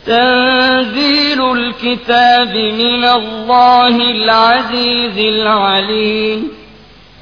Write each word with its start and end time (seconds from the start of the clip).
تنزيل 0.06 1.52
الكتاب 1.52 2.56
من 2.56 3.04
الله 3.04 4.12
العزيز 4.12 5.18
العليم. 5.18 6.52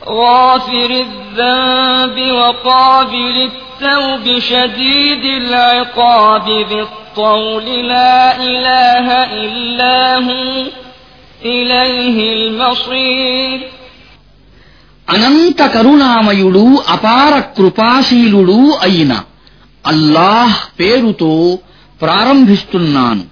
غافر 0.06 0.90
الذنب 0.90 2.32
وقابل 2.32 3.50
التوب 3.50 4.40
شديد 4.40 5.26
العقاب 5.26 6.50
ذي 6.50 6.82
الطول 6.82 7.66
لا 7.88 8.36
إله 8.36 9.24
إلا 9.24 10.16
هو. 10.16 10.64
అనంత 15.08 15.62
కరుణామయుడు 15.74 16.64
అపార 16.88 17.34
కృపాశీలుడు 17.58 18.58
అయిన 18.82 19.14
అల్లాహ్ 19.86 20.60
పేరుతో 20.80 21.32
ప్రారంభిస్తున్నాను 22.02 23.26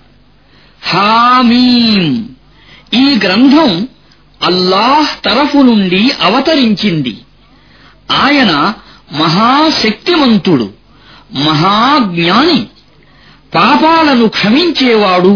హామీం 0.81 2.07
ఈ 2.93 3.05
గ్రంథం 3.23 3.71
అల్లాహ్ 4.41 5.12
తరఫు 5.21 5.62
నుండి 5.62 6.03
అవతరించింది 6.21 7.13
ఆయన 8.20 8.51
మహాశక్తిమంతుడు 9.13 10.67
మహాజ్ఞాని 11.39 12.59
పాపాలను 13.53 14.27
క్షమించేవాడు 14.29 15.34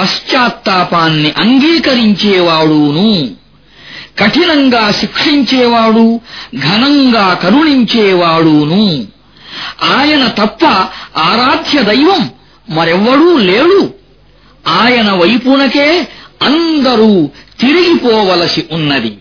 పశ్చాత్తాపాన్ని 0.00 1.30
అంగీకరించేవాడూను. 1.30 3.30
కఠినంగా 4.18 4.90
శిక్షించేవాడు 4.90 6.20
ఘనంగా 6.56 7.34
కరుణించేవాడును. 7.34 9.06
ఆయన 9.82 10.26
తప్ప 10.26 10.88
ఆరాధ్య 11.18 11.82
దైవం 11.82 12.30
మరెవ్వడూ 12.70 13.38
లేడు. 13.38 13.90
ఆయన 14.68 15.12
వైపునకే 15.12 16.08
అందరూ 16.42 17.30
తిరిగిపోవలసి 17.60 18.64
ఉన్నది. 18.72 19.18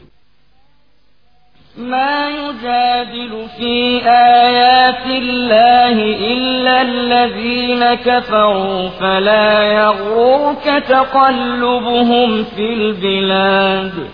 ما 1.79 2.29
يجادل 2.29 3.47
في 3.57 4.01
آيات 4.05 5.05
الله 5.05 5.93
إلا 6.33 6.81
الذين 6.81 7.93
كفروا 7.93 8.89
فلا 8.89 9.61
يغررك 9.63 10.83
تقلبهم 10.89 12.43
في 12.43 12.73
البلاد. 12.73 14.09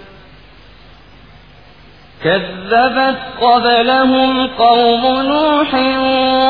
كذبت 2.23 3.19
قبلهم 3.41 4.47
قوم 4.47 5.21
نوح 5.21 5.73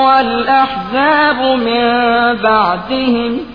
والأحزاب 0.06 1.42
من 1.42 1.94
بعدهم 2.36 3.55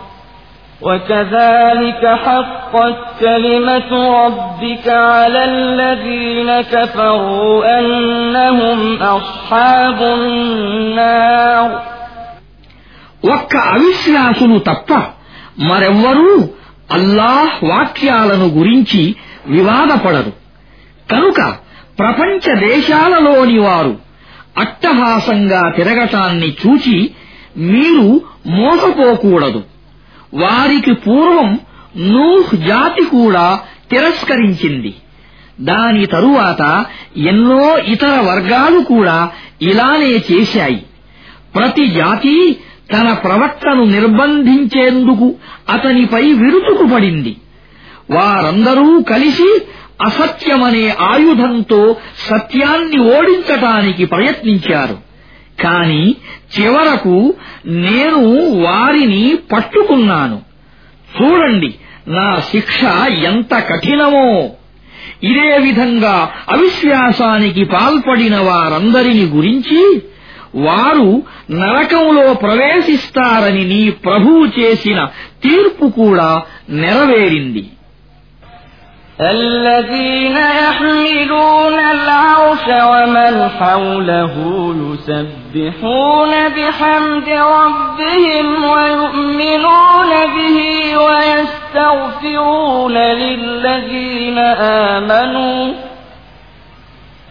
وكذلك 0.82 2.02
حقت 2.24 2.96
كلمة 3.20 3.90
ربك 4.20 4.86
على 5.10 5.44
الذين 5.44 6.60
كفروا 6.62 7.78
أنهم 7.78 8.80
أصحاب 9.16 9.98
النار 10.18 11.68
ఒక్క 13.34 13.52
అవిశ్వాసులు 13.74 14.56
తప్ప 14.68 14.90
మరెవ్వరూ 15.68 16.32
అల్లాహ్ 16.92 17.54
వాక్యాలను 17.64 18.46
గురించి 18.58 19.02
వివాదపడరు 19.46 20.32
కనుక 21.10 21.40
ప్రపంచ 21.98 22.44
దేశాలలోని 22.68 23.58
వారు 23.58 23.94
అట్టహాసంగా 24.60 25.62
తిరగటాన్ని 25.76 26.50
చూచి 26.60 26.96
మీరు 27.70 28.06
మోసపోకూడదు 28.58 29.60
వారికి 30.33 30.93
పూర్వం 30.93 31.59
నూహ్ 31.97 32.55
జాతి 32.55 33.03
కూడా 33.03 33.59
తిరస్కరించింది. 33.91 34.93
దాని 35.61 36.05
తరువాత 36.05 36.85
ఎన్నో 37.17 37.77
ఇతర 37.77 38.19
వర్గాలు 38.19 38.79
కూడా 38.79 39.29
ఇలానే 39.61 40.15
చేశాయి. 40.31 40.85
ప్రతి 41.55 41.87
జాతి 41.87 42.57
తన 42.93 43.13
ప్రవక్తను 43.13 43.83
నిర్బంధించేందుకు 43.83 45.35
అతనిపై 45.69 46.33
విరుచుకుపడింది 46.33 47.35
వారందరూ 48.11 49.01
కలిసి 49.01 49.61
అసత్యమనే 50.01 50.89
ఆయుధంతో 50.89 51.95
సత్యాన్ని 52.17 53.17
ఓడించటానికి 53.17 54.05
ప్రయత్నించారు. 54.05 55.10
కాని 55.63 56.15
చివరకు 56.59 57.33
నేను 57.65 58.39
వారిని 58.61 59.37
పట్టుకున్నాను. 59.53 60.41
చూడండి 61.21 61.75
నా 62.07 62.39
శిక్ష 62.39 62.83
ఎంత 63.23 63.59
కఠినమో. 63.59 64.49
ఇదే 65.23 65.57
విధంగా 65.57 66.31
అవిశ్వాసానికి 66.49 67.63
పాల్పడిన 67.63 68.37
వారందరిని 68.39 69.25
గురించి 69.25 70.01
వారు 70.55 71.23
నరకంలో 71.51 72.33
ప్రవేశిస్తారని 72.33 73.63
నీ 73.65 73.89
ప్రభువు 73.89 74.59
చేసిన 74.59 75.05
తీర్పు 75.43 75.85
కూడా 75.85 76.41
నెరవేరింది. 76.69 77.69
الذين 79.21 80.37
يحملون 80.37 81.79
العرش 81.79 82.67
ومن 82.67 83.49
حوله 83.59 84.35
يسبحون 84.77 86.49
بحمد 86.49 87.29
ربهم 87.29 88.63
ويؤمنون 88.63 90.09
به 90.09 90.57
ويستغفرون 90.97 92.93
للذين 92.97 94.37
آمنوا. 94.87 95.73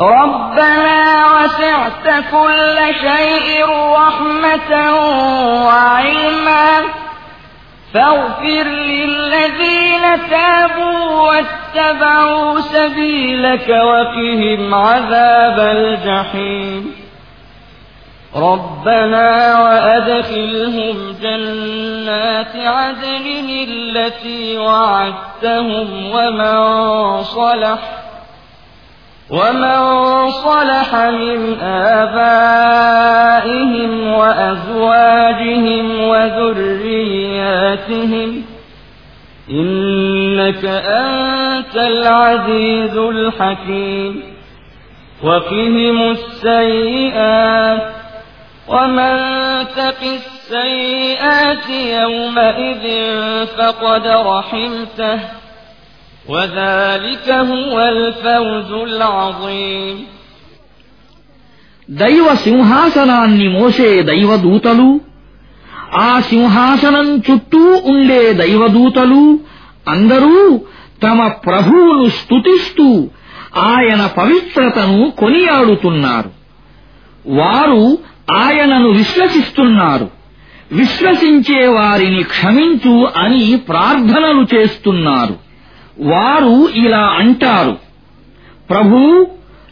ربنا 0.01 1.27
وسعت 1.27 2.25
كل 2.33 2.79
شيء 3.01 3.67
رحمة 3.93 4.73
وعلما. 5.67 7.00
فاغفر 7.95 8.65
للذين 8.69 10.31
تابوا 10.31 11.07
واتبعوا 11.21 12.61
سبيلك 12.61 13.69
وقهم 13.69 14.75
عذاب 14.75 15.59
الجحيم. 15.59 17.01
ربنا 18.37 19.61
وأدخلهم 19.61 21.17
جنات 21.23 22.57
عدن 22.57 23.49
التي 23.69 24.59
وعدتهم 24.59 26.11
ومن 26.15 27.23
صلح 27.23 27.79
ومن 29.31 30.31
صلح 30.31 30.95
من 30.95 31.61
آبائهم 32.01 33.13
وأزواجهم 34.13 36.01
وذرياتهم 36.01 37.51
إنك 39.51 40.65
أنت 40.65 41.77
العزيز 41.77 42.97
الحكيم 42.97 44.23
وقهم 45.23 46.11
السيئات 46.11 47.83
ومن 48.69 49.19
تق 49.77 50.03
السيئات 50.03 51.71
يومئذ 51.71 52.85
فقد 53.47 54.07
رحمته 54.07 55.21
దైవ 61.91 62.35
సింహాసనాన్ని 62.35 63.49
మోసే 63.49 64.03
దైవదూతలు 64.03 65.01
ఆ 65.97 66.21
సింహాసనం 66.21 67.17
చుట్టూ 67.17 67.83
ఉండే 67.85 68.33
దైవదూతలు 68.33 69.39
అందరూ 69.89 70.61
తమ 71.03 71.29
ప్రభువును 71.29 72.09
స్తుతిస్తూ 72.09 73.11
ఆయన 73.59 74.07
పవిత్రతను 74.07 75.11
కొనియాడుతున్నారు. 75.11 76.31
వారు 77.27 77.99
ఆయనను 78.31 78.89
విశ్వసిస్తున్నారు. 78.89 80.11
విశ్వసించే 80.73 81.67
వారిని 81.67 82.23
క్షమించు 82.23 83.09
అని 83.17 83.57
ప్రార్థనలు 83.57 84.47
చేస్తున్నారు. 84.55 85.50
వారు 86.01 86.69
ఇలా 86.75 87.07
అంటారు. 87.07 87.79
ప్రభూ 88.71 89.27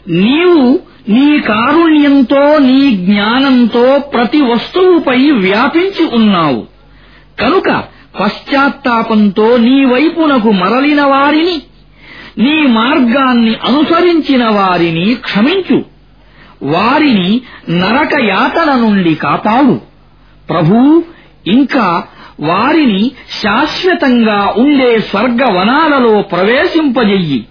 నీవు 0.07 0.79
నీ 1.09 1.39
కారుణ్యంతో 1.39 2.57
నీ 2.57 2.91
జ్ఞానంతో 2.91 3.99
ప్రతి 3.99 4.41
వస్తువుపై 4.41 5.31
వ్యాపించి 5.31 6.15
ఉన్నావు. 6.15 6.65
కనుక 7.39 7.83
పశ్చాత్తాపంతో 8.19 9.57
నీ 9.57 9.85
వైపునకు 9.85 10.51
మరలిన 10.51 11.01
వారిని 11.01 11.61
నీ 12.37 12.67
మార్గాన్ని 12.67 13.55
అనుసరించిన 13.55 14.49
వారిని 14.49 15.13
క్షమించు. 15.13 15.85
వారిని 16.63 17.41
నరక 17.69 18.19
యాతన 18.21 18.73
నుండి 18.73 19.15
కాపాడు. 19.15 19.81
ప్రభూ 20.49 21.03
ఇంకా 21.47 22.03
వారిని 22.39 23.11
శాశ్వతంగా 23.41 24.53
ఉండే 24.57 24.99
స్వర్గవనాలలో 24.99 26.21
ప్రవేశింపజెయ్యి. 26.21 27.45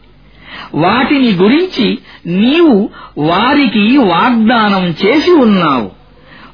వాటిని 0.74 1.32
గురించి 1.32 1.98
నీవు 2.26 2.90
వారికి 3.18 3.98
వాగ్దానం 3.98 4.94
చేసి 5.06 5.30
ఉన్నావు. 5.30 5.98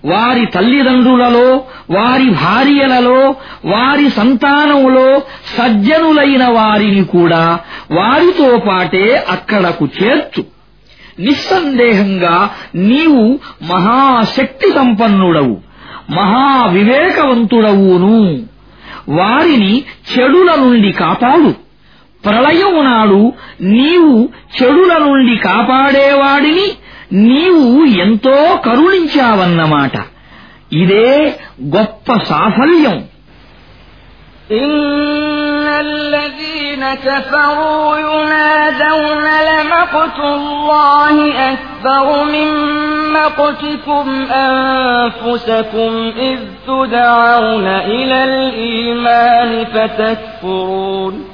వారి 0.04 0.46
తల్లిదండ్రులలో 0.46 1.64
వారి 1.90 2.30
భార్యలలో 2.30 3.30
వారి 3.64 4.10
సంతానములో 4.10 5.20
సజ్జనులైన 5.58 6.48
వారిని 6.48 7.04
కూడా 7.04 7.60
వారితో 7.90 8.58
పాటే 8.68 9.24
అక్కడకు 9.30 9.88
చేర్చు. 10.02 10.44
నిస్సందేహంగా 11.20 12.50
నీవు 12.74 13.38
మహాశక్తి 13.72 14.70
సంపన్నుడవు 14.74 15.73
మహావివేకవంతుడవును 16.10 18.42
వారిని 19.08 19.78
చెడుల 19.78 20.54
నుండి 20.54 20.92
కాపాడు. 20.92 21.54
ప్రళయము 22.24 22.82
నాడు 22.82 23.32
నీవు 23.60 24.28
చెడుల 24.62 24.98
నుండి 24.98 25.36
కాపాడేవాడిని 25.36 26.70
నీవు 27.12 27.84
ఎంతో 27.84 28.58
కరుణించావన్నమాట. 28.66 29.92
ఇదే 30.72 31.40
గొప్ప 31.76 32.16
సాఫల్యం. 32.16 33.04
الذين 35.80 36.94
كفروا 36.94 37.96
ينادون 37.98 39.24
لمقت 39.24 40.18
الله 40.18 41.32
أكبر 41.52 42.24
من 42.24 42.48
مقتكم 43.12 44.26
أنفسكم 44.32 46.12
إذ 46.18 46.38
تدعون 46.66 47.66
إلى 47.66 48.24
الإيمان 48.24 49.64
فتكفرون 49.64 51.33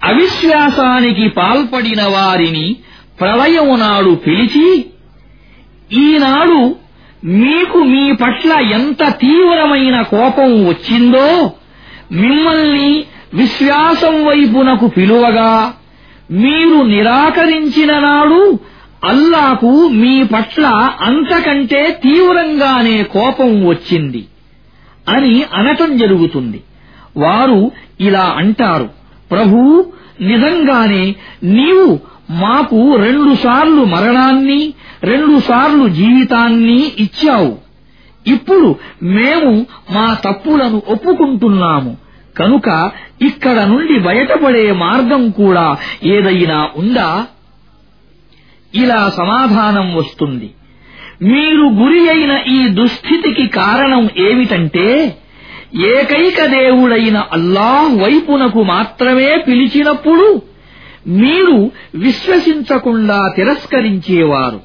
అవిశ్వాసానికి 0.00 1.28
పాల్పడిన 1.28 2.02
వారిని 2.02 2.76
ప్రళయము 3.20 3.76
నాడు 3.76 4.12
పిలిచి 4.26 4.68
ఈనాడు 5.98 6.60
మీకు 7.24 7.78
మీ 7.78 8.04
పట్ల 8.12 8.52
ఎంత 8.52 9.02
తీవ్రమైన 9.18 10.02
కోపం 10.02 10.50
వచ్చిందో 10.66 11.28
మిమ్మల్ని 12.12 13.04
విశ్వాసం 13.34 14.24
వైపునకు 14.26 14.86
పిలువగా 14.86 15.52
మీరు 16.30 16.82
నిరాకరించిన 16.84 17.92
నాడు 17.98 18.42
అల్లాకు 19.04 19.88
మీ 19.88 20.24
పట్ల 20.24 20.66
అంతకంటే 21.00 22.00
తీవ్రంగానే 22.02 23.02
కోపం 23.02 23.66
వచ్చింది 23.66 24.26
అని 25.08 25.44
అనటం 25.54 25.96
జరుగుతుంది. 25.96 26.62
వారు 27.16 27.70
ఇలా 28.00 28.34
అంటారు 28.36 28.88
ప్రభూ 29.30 29.86
నిజంగానే 30.20 31.14
నీవు 31.42 32.00
మాకు 32.30 32.96
రెండుసార్లు 32.96 33.84
మరణాన్ని 33.84 34.74
రెండుసార్లు 35.02 35.88
జీవితాన్ని 35.88 36.92
ఇచ్చావు. 36.98 37.58
ఇప్పుడు 38.26 38.76
మేము 39.02 39.66
మా 39.90 40.16
తప్పులను 40.24 40.82
ఒప్పుకుంటున్నాము. 40.88 41.96
కనుక 42.38 42.90
ఇక్కడ 43.22 43.60
నుండి 43.60 43.98
బయటపడే 43.98 44.72
మార్గం 44.72 45.30
కూడా 45.30 45.76
ఏదైనా 46.02 46.68
ఉందా? 46.76 47.26
ఇలా 48.74 49.12
సమాధానం 49.16 49.94
వస్తుంది. 49.94 50.50
మీరు 51.22 51.62
గురి 51.62 52.08
అయిన 52.08 52.38
ఈ 52.46 52.68
దుస్థితికి 52.68 53.46
కారణం 53.46 54.08
ఏమిటంటే 54.16 55.16
ఏకైక 55.74 56.44
దేవుడైన 56.44 57.24
అల్లాహ్ 57.32 58.02
వైపునకు 58.02 58.62
మాత్రమే 58.62 59.44
పిలిచినప్పుడు 59.48 60.42
మీరు 61.06 61.70
విశ్వసించకుండా 61.94 63.32
తిరస్కరించేవారు. 63.36 64.60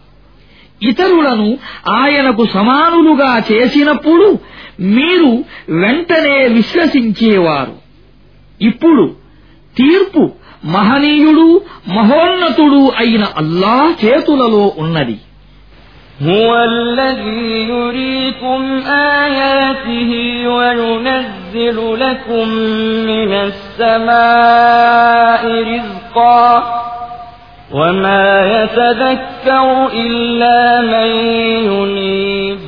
ఇతరులను 0.81 1.57
ఆయనకు 1.89 2.45
సమానులుగా 2.45 3.43
చేసినప్పుడు 3.51 4.39
మీరు 4.79 5.43
వెంటనే 5.69 6.47
విశ్వసించేవారు. 6.47 7.73
ఇప్పుడు 8.61 9.15
తీర్పు 9.77 10.31
మహనీయుడు 10.74 11.46
మహోన్నతుడు 11.96 12.82
అయిన 13.02 13.24
అల్లాహ్ 13.42 13.92
చేతులలో 14.04 14.64
ఉన్నది 14.84 15.18
هو 16.22 16.50
الذي 16.72 17.46
يريكم 17.68 18.60
آياته 19.22 20.10
وينزل 20.48 21.78
لكم 22.00 22.46
من 23.10 23.30
السماء 23.48 25.42
رزقا 25.70 26.46
وما 27.72 28.26
يتذكر 28.56 29.66
إلا 30.04 30.58
من 30.92 31.10
ينيب 31.70 32.62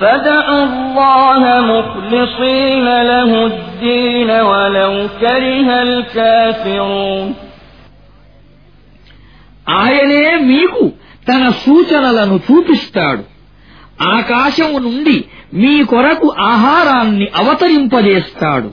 فادعوا 0.00 0.64
الله 0.64 1.42
مخلصين 1.62 2.86
له 3.02 3.30
الدين 3.46 4.30
ولو 4.50 4.92
كره 5.20 5.68
الكافرون 5.82 7.26
ఆయనే 9.80 10.26
మీకు 10.50 10.82
తన 11.28 11.42
సూచనలను 11.64 12.36
చూపిస్తాడు 12.46 13.22
ఆకాశము 14.14 14.78
నుండి 14.78 15.16
మీ 15.52 15.72
కొరకు 15.84 16.26
ఆహారాన్ని 16.46 17.26
అవతరింపజేస్తాడు 17.40 18.70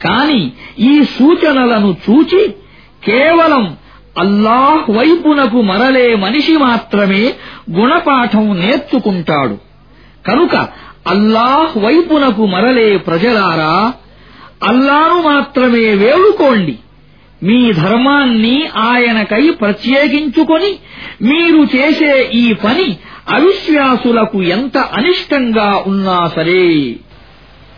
కాని 0.00 0.40
ఈ 0.88 0.92
సూచనలను 1.16 1.90
చూచి 2.04 2.42
కేవలం 3.02 3.64
అల్లాహ్ 4.16 4.84
వైపునకు 4.98 5.58
మరలే 5.62 6.06
మనిషి 6.16 6.54
మాత్రమే 6.66 7.22
గుణపాఠం 7.76 8.46
నేర్చుకుంటాడు 8.62 9.56
కనుక 10.27 10.67
అల్లాహ్ 11.07 11.77
వైపునకు 11.77 12.45
మరలే 12.45 12.97
ప్రజలారా 12.97 13.93
అల్లాను 14.63 15.21
మాత్రమే 15.21 15.95
వేడుకోండి. 15.95 16.77
మీ 17.43 17.73
ధర్మాన్ని 17.73 18.67
ఆయనకై 18.67 19.49
ప్రత్యేకించుకొని 19.49 20.71
మీరు 21.21 21.67
చేసే 21.75 22.31
ఈ 22.33 22.53
పని 22.53 22.97
అవిశ్వాసులకు 23.29 24.41
ఎంత 24.41 24.77
అనిష్టంగా 24.77 25.83
ఉన్నా 25.87 26.31
సరే. 26.35 26.95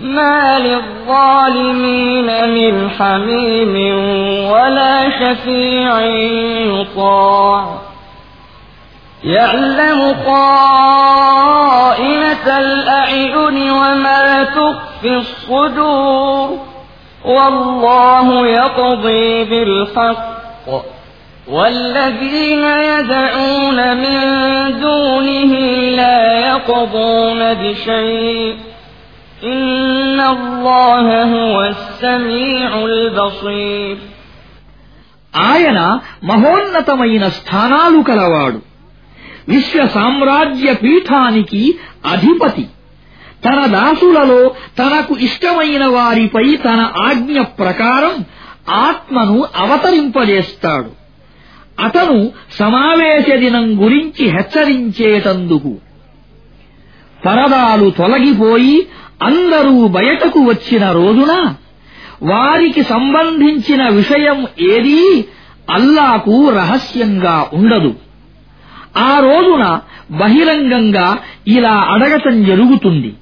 ما 0.00 0.58
للظالمين 0.58 2.48
من 2.48 2.90
حميم 2.90 3.74
ولا 4.50 5.10
شفيع 5.10 6.00
يطاع 6.80 7.78
يعلم 9.24 10.16
خائنة 10.26 11.38
الأعين 12.58 13.70
وما 13.70 14.44
تخفي 14.44 15.16
الصدور 15.16 16.58
والله 17.24 18.46
يقضي 18.46 19.44
بالحق 19.44 20.34
والذين 21.48 22.64
يدعون 22.64 23.96
من 23.96 24.20
دونه 24.80 25.54
لا 25.96 26.38
يقضون 26.48 27.54
بشيء 27.54 28.56
ఆయన 35.36 35.98
మహోన్నతమైన 36.24 37.28
స్థానాలు 37.28 38.02
కలవాడు. 38.02 38.60
విశ్వ 39.48 39.86
సామ్రాజ్య 39.86 40.74
పీఠానికి 40.74 41.78
అధిపతి. 42.06 42.66
తన 43.44 43.66
దాసులలో 43.66 44.54
తనకు 44.78 45.16
ఇష్టమైన 45.20 45.84
వారిపై 45.84 46.56
తన 46.56 46.92
ఆజ్ఞ 47.02 47.40
ప్రకారం 47.40 48.24
ఆత్మను 48.70 49.44
అవతరింపజేస్తాడు. 49.56 50.90
అతను 51.84 52.32
సమావేశ 52.58 53.34
దినం 53.34 53.84
గురించి 53.84 54.30
హెచ్చరించేటందుకు. 54.30 55.76
పరదాలు 57.26 57.90
తొలగిపోయి 57.90 58.86
అందరూ 59.24 59.88
బయటకు 59.88 60.40
వచ్చిన 60.40 60.92
రోజున 60.92 61.54
వారికి 62.22 62.82
సంబంధించిన 62.82 63.88
విషయం 63.88 64.46
ఏదీ 64.60 65.24
అల్లాకు 65.70 66.50
రహస్యంగా 66.50 67.46
ఉండదు. 67.52 67.94
ఆ 68.96 69.18
రోజున 69.18 69.80
బహిరంగంగా 70.10 71.18
ఇలా 71.48 71.72
అడగటం 71.72 72.44
జరుగుతుంది. 72.44 73.14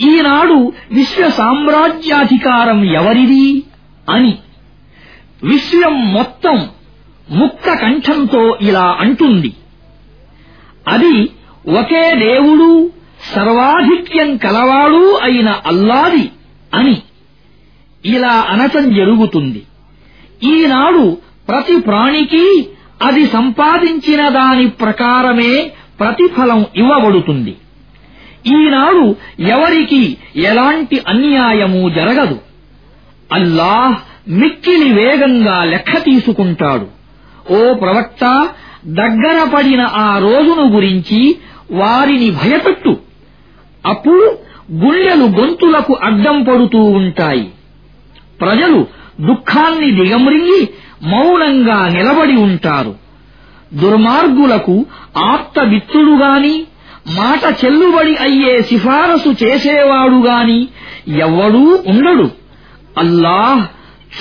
ఈనాడు 0.00 0.72
విశ్వ 0.92 1.30
సామ్రాజ్యాధికారం 1.30 2.84
ఎవరిది 2.84 3.62
అని 4.10 4.38
విశ్వం 5.42 6.12
మొత్తం 6.12 6.68
ముక్త 7.30 7.74
కంఠంతో 7.74 8.58
ఇలా 8.60 8.96
అంటుంది. 9.00 9.52
అది 10.88 11.30
ఒకే 11.78 12.14
దేవుడు 12.14 12.90
సర్వాధిక్యం 13.34 14.36
కలవాడు 14.36 15.18
అయిన 15.22 15.48
అల్లాది 15.66 16.30
అని 16.74 17.02
ఇలా 18.04 18.46
అనటం 18.48 18.94
జరుగుతుంది. 18.94 19.62
ఈనాడు 20.42 21.18
ప్రతి 21.48 21.80
ప్రాణికి 21.80 22.68
అది 23.02 23.26
సంపాదించిన 23.26 24.28
దాని 24.28 24.68
ప్రకారమే 24.68 25.72
ప్రతిఫలం 26.00 26.66
ఇవ్వబడుతుంది. 26.76 27.56
ఈనాడు 28.46 29.16
ఎవరికి 29.40 30.16
ఎలాంటి 30.36 31.02
అన్యాయము 31.08 31.88
జరగదు. 31.88 32.38
అల్లాహ్ 33.32 33.96
మిక్కిలి 34.30 34.92
వేగంగా 34.92 35.64
లెక్క 35.64 35.98
తీసుకుంటాడు. 35.98 36.86
ఓ 37.52 37.74
ప్రవక్త 37.74 38.48
దగ్గర 38.86 39.48
పడిన 39.54 39.80
ఆ 39.80 40.18
రోజును 40.18 40.68
గురించి 40.68 41.38
వారిని 41.70 42.30
భయపెట్టు. 42.30 42.96
అప్పుడు 43.86 44.38
గుండెలు 44.72 45.24
గొంతులకు 45.24 45.98
అడ్డం 46.02 46.42
పడుతూ 46.42 46.78
ఉంటాయి. 46.78 47.50
ప్రజలు 48.40 48.86
దుఃఖాన్ని 49.20 49.90
దిగమ్రింగి 49.90 50.68
మౌనంగా 51.02 51.88
నిలబడి 51.88 52.36
ఉంటారు. 52.36 52.94
దుర్మార్గులకు 53.74 54.86
ఆప్తమిత్రుడుగాని 55.18 56.66
మాట 57.16 57.64
చెల్లుబడి 57.64 58.16
అయ్యే 58.16 58.62
సిఫారసు 58.62 59.44
చేసేవాడుగాని 59.44 60.68
ఎవ్వడూ 61.08 61.82
ఉండడు. 61.86 62.30
అల్లాహ్ 62.98 63.66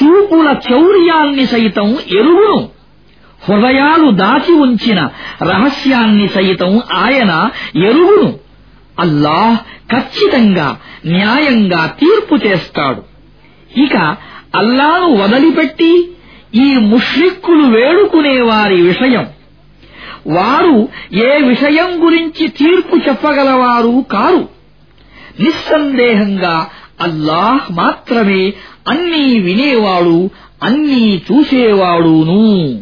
చూపుల 0.03 0.55
చౌర్యాన్ని 0.71 1.45
సైతం 1.45 1.89
ఎరుగును. 1.91 2.69
హృదయాలు 3.43 4.11
దాచి 4.11 4.53
ఉంచిన 4.53 5.09
రహస్యాన్ని 5.43 6.27
సైతం 6.27 6.81
ఆయన 6.93 7.49
ఎరుగును. 7.75 8.40
అల్లాహ్ 9.01 9.57
ఖచ్చితంగా 9.91 10.77
న్యాయంగా 11.05 11.95
తీర్పు 11.99 12.35
చేస్తాడు. 12.47 13.01
ఇక 13.79 13.95
అల్లాను 14.55 15.15
వదిలిపెట్టి 15.15 16.11
ఈ 16.55 16.73
ముష్రిక్కులు 16.73 17.63
వేడుకునే 17.63 18.41
వారి 18.41 18.81
విషయం. 18.81 19.27
వారు 20.27 20.89
ఏ 21.13 21.41
విషయం 21.41 22.05
గురించి 22.05 22.47
తీర్పు 22.47 22.95
చెప్పగలవారు 22.95 24.05
కారు. 24.11 24.49
నిస్సందేహంగా 25.39 26.67
అల్లాహ్ 27.01 27.71
మాత్రమే 27.71 28.53
అన్నీ 28.87 29.39
వినేవాడు 29.39 30.29
అన్నీ 30.63 31.21
చూసేవాడును. 31.31 32.81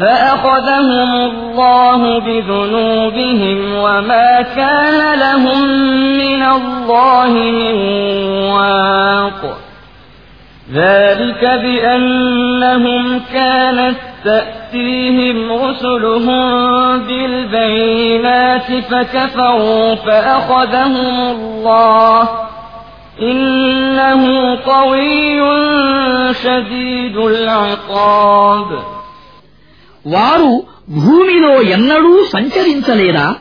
فأخذهم 0.00 1.14
الله 1.14 2.18
بذنوبهم 2.18 3.74
وما 3.74 4.42
كان 4.42 5.18
لهم 5.18 5.68
من 6.18 6.42
الله 6.42 7.28
من 7.30 7.74
واق. 8.50 9.58
ذلك 10.72 11.44
بأنهم 11.44 13.20
كانت 13.32 13.96
تأتيهم 14.24 15.52
رسلهم 15.52 16.98
بالبينات 16.98 18.72
فكفروا 18.72 19.94
فأخذهم 19.94 21.30
الله. 21.30 22.28
إنه 23.22 24.54
قوي 24.66 25.40
شديد 26.34 27.16
العقاب. 27.16 28.93
వారు 30.06 30.62
భూమిలో 30.88 31.62
ఎన్నడూ 31.62 32.26
సంచరించలేదా? 32.26 33.36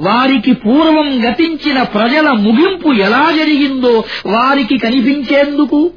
వారికి 0.00 0.52
పూర్వం 0.52 1.28
గతించిన 1.28 1.82
ప్రజల 1.82 2.30
ముగింపు 2.30 2.88
ఎలా 2.88 3.30
జరిగిందో 3.30 4.04
వారికి 4.26 4.78
కనిపించేందుకు? 4.78 5.90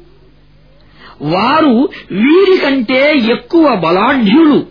వారు 1.22 1.88
వీరికంటే 2.10 3.16
ఎక్కువ 3.16 3.76
బలాఢ్యులు. 3.76 4.66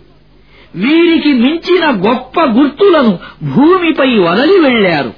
వీరికి 0.76 1.34
మించిన 1.34 2.10
గొప్ప 2.10 2.42
గుర్తులను 2.42 3.20
భూమిపై 3.44 4.18
వదలి 4.18 4.60
వెళ్ళారు 4.60 5.14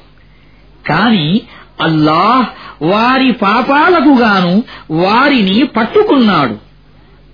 కాని 0.90 1.42
అల్లాహ్ 1.82 2.48
వారి 2.84 3.32
పాపాలకు 3.32 4.20
గాను 4.22 4.64
వారిని 4.92 5.66
పట్టుకున్నాడు. 5.66 6.73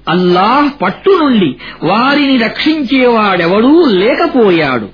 అల్లాహ్ 0.09 0.81
పట్టు 0.81 1.09
నుండి 1.09 1.55
వారిని 1.83 2.37
రక్షించేవాడెవడూ 2.37 3.85
లేకపోయాడు. 3.85 4.89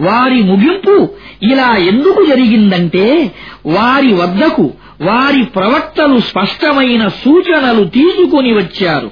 వారి 0.00 0.42
ముగింపు 0.42 1.10
ఇలా 1.42 1.76
ఎందుకు 1.76 2.24
జరిగిందంటే 2.24 3.32
వారి 3.66 4.12
వద్దకు 4.12 4.72
వారి 5.00 5.44
ప్రవక్తలు 5.44 6.20
స్పష్టమైన 6.20 7.08
సూచనలు 7.08 7.84
తీసుకుని 7.84 8.52
వచ్చారు. 8.52 9.10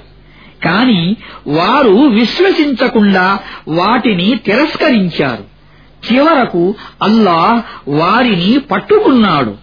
కాని 0.65 1.15
వారు 1.47 1.89
విశ్వసించకుండా 1.89 3.39
వాటిని 3.67 4.39
తిరస్కరించారు. 4.45 5.43
చివరకు 6.13 6.75
అల్లాహ్ 7.03 7.89
వారిని 7.89 8.59
పట్టుకున్నాడు. 8.59 9.55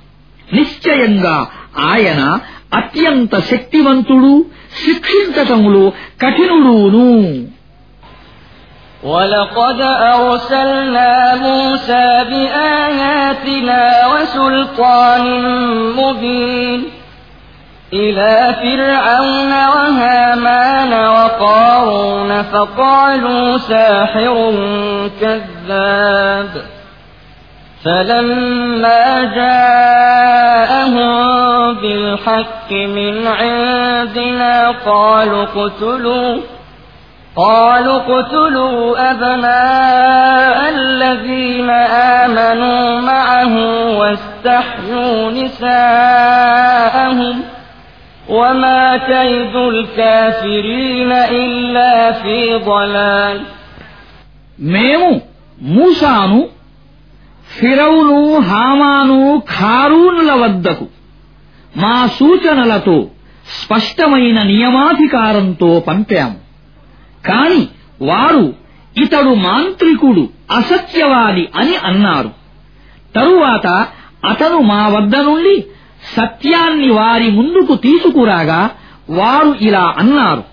నిశ్చయంగా 0.53 1.47
ఆయన 1.79 2.39
అత్యంత 2.75 3.39
శక్తివంతుడు 3.39 4.47
శిక్షించటములో 4.84 5.86
కఠినుడును 6.24 7.10
ولقد 9.04 9.82
أرسلنا 10.16 11.36
موسى 11.36 12.08
بآياتنا 12.30 13.82
وسلطان 14.08 15.24
مبين 16.00 16.80
إلى 17.94 18.56
فرعون 18.62 19.52
وهامان 19.52 20.94
وقارون 21.10 22.42
فقالوا 22.44 23.58
ساحر 23.58 24.36
كذاب 25.22 26.52
فلما 27.84 29.24
جاءهم 29.36 30.05
بالحق 32.16 32.72
من 32.72 33.28
عندنا 33.28 34.72
قالوا 34.72 35.44
اقتلوا 35.44 36.38
قالوا 37.36 37.96
اقتلوا 37.96 39.12
أبناء 39.12 40.70
الذين 40.76 41.70
آمنوا 42.20 43.02
معه 43.02 43.56
واستحيوا 44.00 45.32
نساءهم 45.32 47.42
وما 48.30 48.98
كيد 48.98 49.56
الكافرين 49.56 51.12
إلا 51.42 52.12
في 52.12 52.56
ضلال 52.66 53.38
మేము 54.74 55.10
మూసాను 55.76 56.40
ఫిరౌను 57.56 58.18
హామాను 58.50 59.18
ఖారూనుల 59.54 60.32
వద్దకు 60.42 60.86
మా 61.77 62.07
సూచనలతో 62.07 63.11
స్పష్టమైన 63.65 64.43
నియమాధికారంతో 64.43 65.81
పంపాము 65.81 66.37
కాని 67.27 67.69
వారు 68.03 68.55
ఇతడు 68.97 69.35
మాంత్రికుడు 69.35 70.29
అసత్యవాది 70.57 71.49
అని 71.57 71.77
అన్నారు. 71.77 72.31
తరువాత 73.15 73.87
అతను 74.27 74.61
మా 74.61 74.89
వద్ద 74.89 75.17
నుండి 75.17 75.65
సత్యాన్ని 76.17 76.91
వారి 76.91 77.31
ముందుకు 77.31 77.75
తీసుకురాగా 77.75 78.71
వారు 79.11 79.55
ఇలా 79.61 79.95
అన్నారు. 79.99 80.45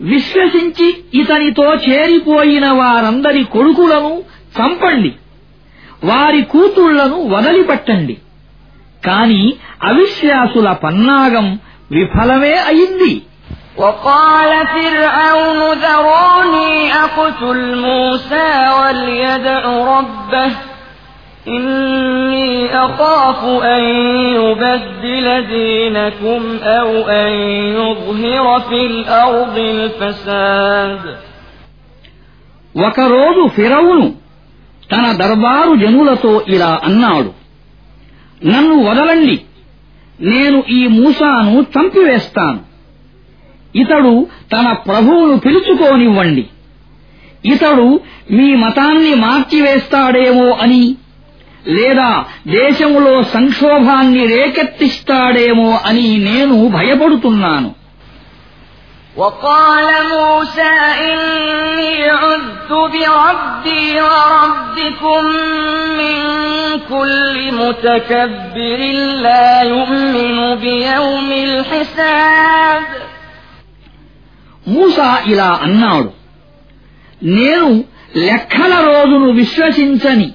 విశ్వసించి 0.00 0.94
ఇతనితో 1.14 1.74
చేరిపోయిన 1.74 2.70
వారందరి 2.72 3.44
కొడుకులను 3.44 4.22
చంపండి. 4.60 5.12
వారి 6.04 6.42
కూతుళ్ళను 6.42 7.28
వదిలిపెట్టండి. 7.28 8.16
కాని 9.03 9.41
అవిశ్వాసుల 9.89 10.67
పన్నాగం 10.83 11.47
విఫలమే 11.95 12.55
అయింది 12.71 13.13
وقال 13.77 14.51
فرعون 14.75 15.59
ذروني 15.83 16.71
أقتل 17.05 17.59
موسى 17.79 18.49
وليدع 18.77 19.63
ربه 19.93 20.51
إني 21.47 22.51
أخاف 22.75 23.41
أن 23.75 23.83
يبدل 24.37 25.27
دينكم 25.47 26.41
أو 26.77 26.89
أن 27.21 27.31
يظهر 27.77 28.45
في 28.61 28.85
الأرض 28.85 29.55
الفساد 29.75 31.01
ఒకరోజు 32.75 33.41
ఫిరౌను 33.55 34.07
తన 34.91 35.05
దర్బారు 35.21 35.71
జనులతో 35.83 36.33
ఇలా 36.47 36.71
అన్నాడు 36.87 37.31
నన్ను 38.51 38.75
వదలండి 38.83 39.37
నేను 40.19 40.59
ఈ 40.69 40.81
మూసాను 40.97 41.55
చంపివేస్తాను 41.73 42.61
ఇతడు 43.75 44.13
తన 44.53 44.67
ప్రభువును 44.85 45.35
పిలుచుకోనివ్వండి 45.39 46.45
ఇతడు 47.45 47.87
మీ 48.31 48.47
మతాన్ని 48.63 49.13
మార్చివేస్తాడేమో 49.25 50.47
అని 50.63 50.83
లేదా 51.75 52.09
దేశంలో 52.51 53.13
సంక్షోభాన్ని 53.35 54.23
రేకెత్తిస్తాడేమో 54.35 55.69
అని 55.89 56.07
నేను 56.29 56.57
భయపడుతున్నాను 56.77 57.69
وقال 59.17 59.87
موسى 60.09 60.73
إني 61.03 61.93
عذت 62.21 62.50
بربي 62.61 64.01
وربكم 64.01 65.23
من 65.99 66.17
كل 66.89 67.35
متكبر 67.53 68.79
لا 69.21 69.61
يؤمن 69.63 70.37
بيوم 70.57 71.29
الحساب 71.47 72.81
మూసా 74.65 75.09
ఇలా 75.31 75.49
అన్నాడు 75.65 76.09
నేను 77.37 77.69
లెక్కల 78.27 78.73
రోజును 78.89 79.29
విశ్వసించని 79.31 80.27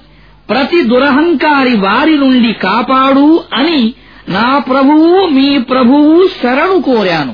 ప్రతి 0.49 0.79
దురహంకారి 0.83 1.75
వారి 1.77 2.15
నుండి 2.17 2.51
కాపాడు 2.65 3.27
అని 3.53 3.81
నా 4.27 4.47
ప్రభువు 4.69 5.11
మీ 5.37 5.49
ప్రభువు 5.71 6.13
శరణు 6.39 6.77
కోరాను 6.81 7.33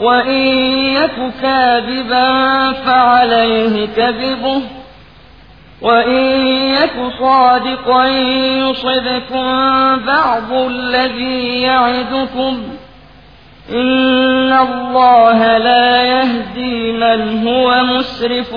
وإن 0.00 0.46
يك 0.94 1.32
كاذبا 1.42 2.72
فعليه 2.72 3.86
كذبه 3.86 4.62
وإن 5.82 6.46
يك 6.46 7.12
صادقا 7.20 8.06
يصبكم 8.06 9.44
بعض 10.06 10.52
الذي 10.52 11.62
يعدكم 11.62 12.62
إن 13.70 14.52
الله 14.52 15.58
لا 15.58 16.02
يهدي 16.02 16.92
من 16.92 17.48
هو 17.48 17.84
مسرف 17.84 18.54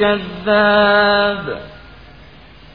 كذاب 0.00 1.58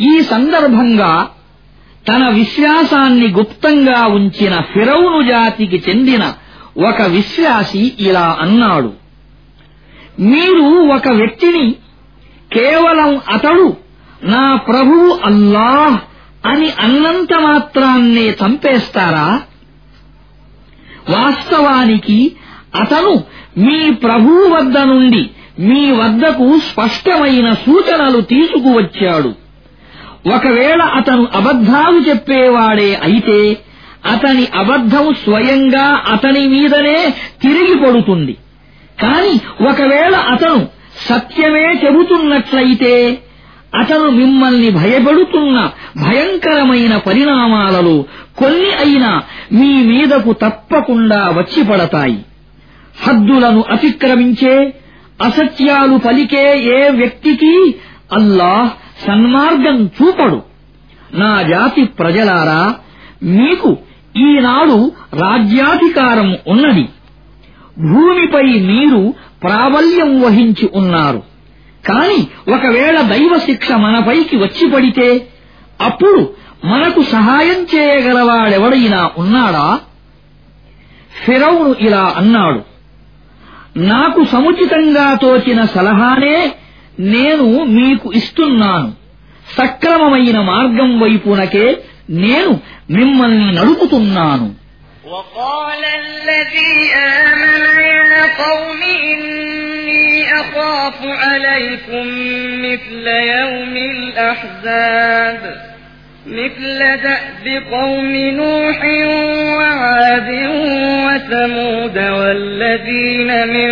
ఈ 0.00 0.22
సందర్భంగా 0.22 1.28
తన 2.08 2.28
విశ్వాసాన్ని 2.28 3.28
గుప్తంగా 3.28 4.06
ఉంచిన 4.06 4.60
ఫిరౌను 4.60 5.28
జాతికి 5.28 5.82
చెందిన 5.88 6.32
ఒక 6.88 7.02
విశ్వాసి 7.02 7.92
ఇలా 8.00 8.38
అన్నాడు. 8.40 8.92
మీరు 10.20 10.62
ఒక 10.94 11.08
వ్యక్తిని 11.08 11.74
కేవలం 12.52 13.20
అతడు 13.28 13.76
నా 14.24 14.56
ప్రభువు 14.56 15.20
అల్లాహ్ 15.24 15.98
అని 16.46 16.70
అన్నంత 16.70 17.34
మాత్రాన్నే 17.34 18.30
చంపేస్తారా? 18.30 19.42
వాస్తవానికి 21.10 22.36
అతను 22.74 23.24
మీ 23.58 23.90
ప్రభువు 23.90 24.54
వద్ద 24.54 24.78
నుండి 24.78 25.30
మీ 25.58 25.90
వద్దకు 25.90 26.58
స్పష్టమైన 26.58 27.52
సూచనలు 27.52 28.20
తీసుకువచ్చాడు. 28.20 29.45
ఒకవేళ 30.34 30.82
అతను 30.82 31.28
అబద్ధాలు 31.34 31.98
చెప్పేవాడే 32.10 32.94
అయితే 32.94 33.56
అతని 34.12 34.46
అబద్ధం 34.54 35.14
స్వయంగా 35.14 36.02
అతని 36.12 36.46
మీదనే 36.46 37.14
తిరిగి 37.42 37.74
పడుతుంది. 37.74 38.32
కాని 39.02 39.64
ఒకవేళ 39.68 40.14
అతను 40.14 40.68
సత్యమే 41.08 41.80
చెబుతున్నట్లయితే 41.84 43.18
అతను 43.74 44.10
మిమ్మల్ని 44.10 44.70
భయపడుతున్న 44.70 45.70
భయంకరమైన 45.96 46.96
పరిణామాలలో 46.96 48.04
కొన్ని 48.36 48.74
అయినా 48.74 49.22
మీ 49.52 49.82
మీదకు 49.82 50.32
తప్పకుండా 50.32 51.28
వచ్చి 51.28 51.64
పడతాయి. 51.64 52.18
హద్దులను 53.02 53.64
అతిక్రమించే 53.70 54.74
అసత్యాలు 55.22 55.96
పలికే 55.96 56.58
ఏ 56.58 56.90
వ్యక్తికి 56.90 57.74
అల్లాహ్ 58.12 58.85
సన్మార్గం 59.04 59.86
చూపడు. 59.86 60.42
నా 61.14 61.42
జాతి 61.42 61.84
ప్రజలారా 61.84 62.74
మీకు 63.22 63.78
ఈనాడు 64.16 64.92
రాజ్యాధికారం 65.14 66.38
ఉన్నది. 66.46 66.88
భూమిపై 67.78 68.42
మీరు 68.42 69.14
ప్రాబల్యం 69.42 70.20
వహించి 70.20 70.70
ఉన్నారు. 70.74 71.22
కాని 71.88 72.26
ఒకవేళ 72.54 73.00
దైవ 73.00 73.38
శిక్ష 73.38 73.72
మనపైకి 73.72 74.36
వచ్చి 74.36 74.70
పడితే 74.70 75.28
అప్పుడు 75.80 76.30
మనకు 76.64 77.02
సహాయం 77.02 77.66
చేయగలవాడెవడైనా 77.76 79.10
ఉన్నాడా? 79.18 79.80
ఫిరౌను 81.26 81.74
ఇలా 81.80 82.14
అన్నాడు. 82.16 82.62
నాకు 83.78 84.24
సముచితంగా 84.24 85.14
తోచిన 85.14 85.64
సలహానే 85.64 86.54
నేను 87.13 87.47
మీకు 87.77 88.07
ఇస్తున్నాను 88.19 88.89
సక్రమమైన 89.57 90.37
మార్గం 90.51 90.89
వైపునకే 91.03 91.67
నేను 92.23 92.53
మిమ్మల్ని 92.97 93.49
నడుపుతున్నాను 93.59 94.47
وقال 95.13 95.81
الذي 96.03 96.73
آمن 97.19 97.61
يا 98.13 98.27
قوم 98.37 98.81
إني 99.13 100.07
أخاف 100.33 100.99
عليكم 101.23 102.05
مثل 102.65 103.05
يوم 103.37 103.75
الأحزاب 103.95 105.41
مثل 106.27 106.79
دأب 107.03 107.45
قوم 107.71 108.11
نوح 108.41 108.79
وعاد 109.57 110.29
وثمود 111.05 111.97
والذين 111.97 113.47
من 113.47 113.69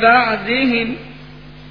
بعدهم 0.00 0.88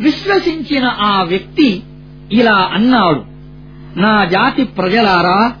విశ్వసించిన 0.00 0.84
ఆ 1.00 1.22
వ్యక్తి 1.22 1.82
ఇలా 2.32 2.70
అన్నాడు. 2.72 3.22
నా 3.98 4.24
జాతి 4.24 4.64
ప్రజలారా 4.64 5.54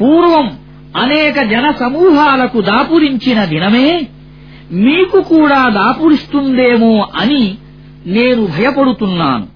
పూర్వం 0.00 0.58
అనేక 0.96 1.42
జన 1.42 1.70
సమూహాలకు 1.80 2.60
దాపురించిన 2.60 3.44
దినమే 3.44 4.08
మీకు 4.72 5.20
కూడా 5.20 5.68
దాపురిస్తుందేమో 5.68 7.08
అని 7.16 7.58
నేను 8.06 8.46
భయపడుతున్నాను. 8.46 9.46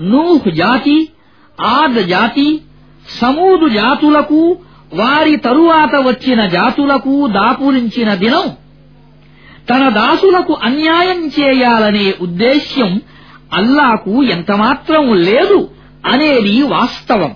నూహ్ 0.00 0.50
జాతి 0.54 1.08
ఆద్ 1.60 2.06
జాతి 2.08 2.60
సమూదు 3.20 3.68
జాతులకు 3.68 4.56
వారి 4.94 5.36
తరువాత 5.36 5.96
వచ్చిన 5.96 6.46
జాతులకు 6.46 7.26
దాపురించిన 7.26 8.14
దినం 8.14 8.61
తన 9.70 9.88
దాసులకు 9.88 10.58
అన్యాయం 10.62 11.32
చేయాలనే 11.40 12.14
ఉద్దేశ్యం 12.20 13.00
అల్లాకు 13.52 14.22
ఎంతమాత్రం 14.22 15.14
లేదు 15.14 15.68
అనేది 16.06 16.62
వాస్తవం. 16.62 17.34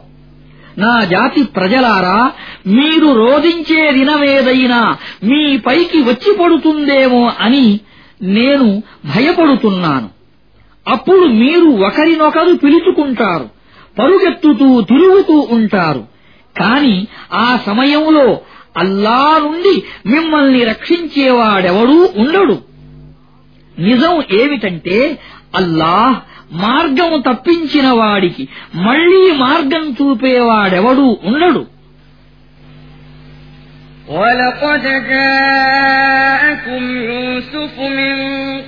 నా 0.79 1.05
జాతి 1.05 1.43
ప్రజలారా 1.43 2.33
మీరు 2.67 3.13
రోధించే 3.13 3.93
దినమేదైనా 3.93 4.97
మీ 5.25 5.57
పైకి 5.57 5.99
వచ్చి 5.99 6.37
పడుతుందేమో 6.37 7.33
అని 7.41 7.81
నేను 8.23 8.83
భయపడుతున్నాను. 9.05 10.09
అప్పుడు 10.89 11.27
మీరు 11.27 11.67
ఒకరినొకరు 11.67 12.55
పిలుచుకుంటారు 12.55 13.49
పరుగెత్తుతూ 13.99 14.81
తిరుగుతూ 14.81 15.49
ఉంటారు. 15.51 16.05
కాని 16.61 17.07
ఆ 17.33 17.59
సమయంలో 17.67 18.41
అల్లా 18.78 19.22
నుండి 19.44 19.74
మిమ్మల్ని 20.06 20.62
రక్షించేవాడెవడూ 20.64 21.98
ఉండడు 22.16 22.58
నిజం 23.78 24.16
ఏమిటంటే 24.32 24.98
అల్లాహ్ 25.56 26.18
మార్గము 26.64 27.18
తప్పించిన 27.22 27.88
వాడికి 27.92 28.44
మళ్లీ 28.88 29.24
మార్గం 29.38 29.86
చూపేవాడెవడూ 29.92 31.08
ఉండడు 31.24 31.64
ولقد 34.12 34.84
جاءكم 35.10 36.84
يوسف 37.02 37.76
من 38.00 38.16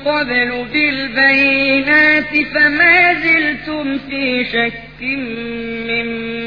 قبل 0.05 0.49
بالبينات 0.73 2.31
فما 2.53 2.97
زلتم 3.15 3.97
في 3.99 4.23
شك 4.45 4.99
مما 5.89 6.46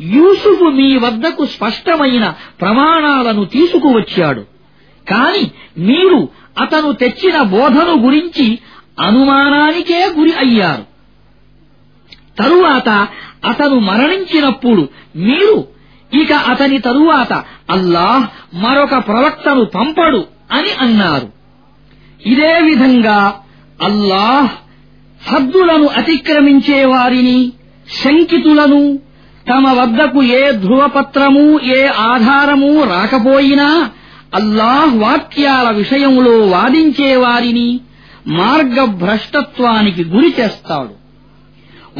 యూసుఫు 0.00 0.64
మీ 0.64 0.96
వద్దకు 0.96 1.46
స్పష్టమైన 1.46 2.34
ప్రమాణాలను 2.60 3.44
తీసుకువచ్చాడు. 3.44 4.40
కాని 5.10 5.50
మీరు 5.78 6.28
అతను 6.60 6.92
తెచ్చిన 6.92 7.42
బోధను 7.42 8.04
గురించి 8.04 8.58
అనుమానానికే 9.00 10.06
గురి 10.18 10.32
అయ్యారు. 10.32 10.84
తరువాత 12.42 12.88
అతను 13.44 13.78
మరణించినప్పుడు 13.78 14.88
మీరు 15.16 15.66
ఇక 16.20 16.32
అతని 16.32 16.78
తరువాత 16.78 17.32
అల్లాహ్ 17.70 18.56
మరొక 18.56 18.90
ప్రవక్తను 18.90 19.64
పంపడు 19.64 20.24
అని 20.52 20.72
అన్నారు. 20.80 21.28
ఇదే 22.26 22.60
విధంగా 22.60 23.40
అల్లాహ్ 23.82 24.48
హద్దులను 25.34 25.86
అతిక్రమించే 25.86 26.84
వారిని 26.84 27.52
శంకితులను 28.04 29.09
తమ 29.48 29.68
వద్దకు 29.68 30.22
ఏ 30.22 30.50
ధృవపత్రము 30.50 31.60
ఏ 31.60 31.86
ఆధారము 31.86 32.84
రాకపోయినా 32.84 33.90
అల్లాహ్ 34.34 34.96
వాక్యాల 34.96 35.70
విషయంలో 35.70 36.36
వాదించే 36.46 37.16
వారిని 37.16 37.80
మార్గభ్రష్టత్వానికి 38.26 40.04
గురి 40.04 40.34
చేస్తాడు. 40.40 40.94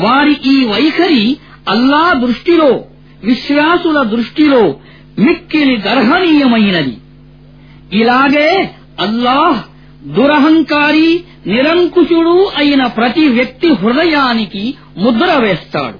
వారి 0.00 0.36
ఈ 0.44 0.64
వైఖరి 0.64 1.36
అల్లా 1.68 2.12
దృష్టిలో 2.26 2.84
విశ్వాసుల 3.24 4.02
దృష్టిలో 4.02 4.76
మిక్కిలి 5.18 5.80
గర్హనీయమైనది. 5.80 6.96
ఇలాగే 7.92 8.70
అల్లాహ్ 9.00 9.60
దురహంకారి 10.14 11.24
నిరంకుశుడు 11.46 12.50
అయిన 12.56 12.86
ప్రతి 12.86 13.28
వ్యక్తి 13.28 13.68
హృదయానికి 13.68 14.74
ముద్ర 14.96 15.36
వేస్తాడు. 15.38 15.99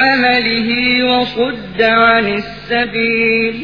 عمله 0.00 0.68
وصد 1.04 1.80
عن 1.82 2.26
السبيل 2.34 3.54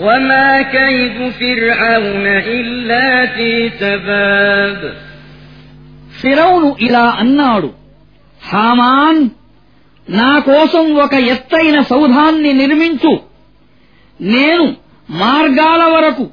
وما 0.00 0.62
كيد 0.64 1.30
فرعون 1.32 2.26
إلا 2.56 3.06
في 3.26 3.50
تباب 3.80 4.80
ఫిరౌను 6.20 6.68
ఇలా 6.86 7.06
అన్నాడు 7.22 7.68
హామాన్ 8.40 9.22
నా 10.08 10.32
కోసం 10.48 10.84
ఒక 11.04 11.14
ఎత్తైన 11.34 11.76
సౌధాన్ని 11.92 12.52
నిర్మించు 12.60 13.12
నేను 14.20 14.66
మార్గాల 15.22 15.82
వరకు 15.94 16.24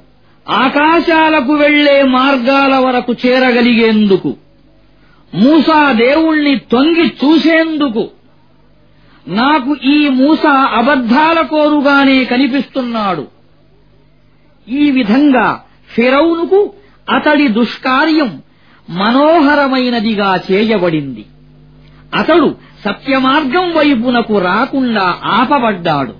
ఆకాశాలకు 0.46 1.52
వెళ్లే 1.62 1.96
మార్గాల 2.18 2.74
వరకు 2.86 3.12
చేరగలిగేందుకు 3.22 4.30
మూసా 5.32 5.80
దేవుణ్ణి 6.02 6.54
తొంగి 6.72 7.06
చూసేందుకు 7.20 8.02
నాకు 9.27 9.75
ఈ 9.83 10.09
మూస 10.09 10.45
అబద్ధాల 10.47 11.41
కోరుగానే 11.41 12.23
కనిపిస్తున్నాడు. 12.23 13.27
ఈ 14.67 14.91
విధంగా 14.91 15.61
ఫిరౌనుకు 15.89 16.73
అతడి 17.09 17.47
దుష్కార్యం 17.47 18.41
మనోహరమైనదిగా 18.89 20.39
చేయబడింది. 20.51 21.25
అతడు 22.13 22.55
సత్యమార్గం 22.85 23.73
వైపునకు 23.75 24.37
రాకుండా 24.37 25.15
ఆపబడ్డాడు. 25.23 26.13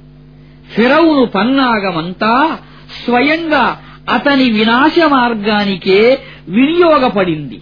ఫిరౌను 0.76 1.26
పన్నాగమంతా 1.26 2.58
స్వయంగా 3.06 3.82
అతని 4.10 4.52
వినాశ 4.52 4.94
మార్గానికే 5.08 6.22
వినియోగపడింది. 6.50 7.62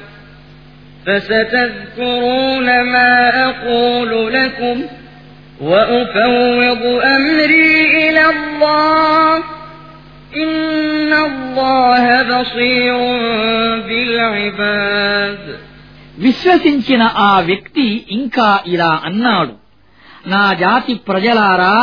فستذكرون 1.06 2.66
ما 2.84 3.12
أقول 3.48 4.34
لكم 4.34 4.76
وأفوض 5.60 6.82
أمري 7.16 7.70
إلى 8.02 8.24
الله 8.26 9.36
إن 10.36 11.12
الله 11.28 12.04
بصير 12.32 12.96
بالعباد 13.88 15.38
విశ్వసించిన 16.24 17.02
ఆ 17.28 17.32
వ్యక్తి 17.40 17.86
ఇంకా 18.08 18.48
ఇలా 18.74 18.92
అన్నాడు 19.08 19.54
నా 20.32 20.44
జాతి 20.62 20.94
ప్రజలారా 21.08 21.76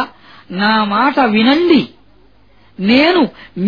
నా 0.62 0.74
మాట 0.94 1.18
వినండి 1.36 1.82
నేను 2.80 3.22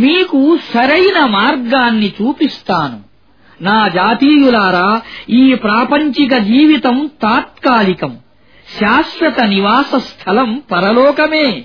మీకు 0.04 0.40
సరైన 0.72 1.18
మార్గాన్ని 1.38 2.10
చూపిస్తాను 2.20 2.98
నా 3.61 3.89
జాతీయులారా 3.89 5.03
ఈ 5.31 5.55
ప్రాపంచిక 5.55 6.37
జీవితం 6.37 7.11
తాత్కాలికం. 7.23 8.19
శాశ్వత 8.81 9.41
నివాస 9.41 9.95
స్థలం 9.95 10.63
పరలోకమే. 10.73 11.65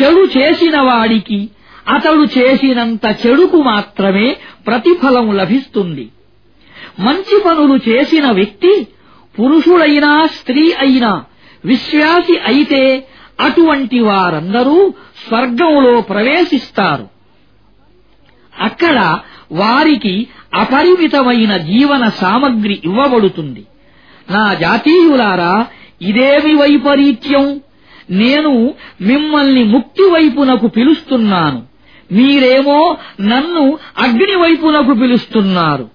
చెడు 0.00 0.38
చేసిన 0.38 0.80
వాడికి 0.80 1.50
అతడు 1.88 2.38
చేసినంత 2.38 3.16
చెడుకు 3.26 3.62
మాత్రమే 3.62 4.36
ప్రతిఫలం 4.66 5.36
లభిస్తుంది. 5.36 6.08
మంచి 6.98 7.42
పనులు 7.46 7.90
చేసిన 7.90 8.30
వ్యక్తి 8.30 8.86
పురుషుడైనా 9.38 10.26
స్త్రీ 10.26 10.72
అయినా 10.72 11.24
విశ్వాసి 11.64 12.38
అయితే 12.38 13.08
అటువంటి 13.40 13.98
వారందరూ 14.00 14.94
స్వర్గంలో 15.28 16.00
ప్రవేశిస్తారు. 16.00 17.08
అక్కడ 18.60 19.18
వారికి 19.52 20.26
అపరిమితమైన 20.54 21.56
జీవన 21.56 22.08
సామగ్రి 22.08 22.80
ఇవ్వబడుతుంది. 22.84 23.64
నా 24.30 24.54
జాతీయులారా 24.54 25.66
ఇదేమి 26.02 26.54
వైపరీత్యం? 26.54 27.60
నేను 28.10 28.74
మిమ్మల్ని 29.00 29.64
ముక్తి 29.64 30.10
వైపునకు 30.10 30.66
పిలుస్తున్నాను. 30.66 31.62
మీరేమో 32.12 32.96
నన్ను 33.20 33.78
అగ్ని 33.98 34.36
వైపునకు 34.36 34.94
పిలుస్తున్నారు. 34.94 35.90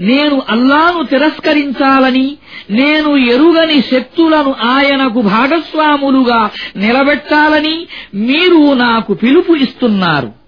నేను 0.00 0.42
అల్లాను 0.50 1.04
తిరస్కరించాలని 1.04 2.36
నేను 2.70 3.16
ఎరుగని 3.16 3.82
శక్తులను 3.82 4.54
ఆయనకు 4.64 5.20
భాగస్వాములుగా 5.20 6.50
నిలబెట్టాలని 6.76 7.86
మీరు 8.14 8.74
నాకు 8.74 9.14
పిలుపు 9.14 9.52
ఇస్తున్నారు. 9.52 10.45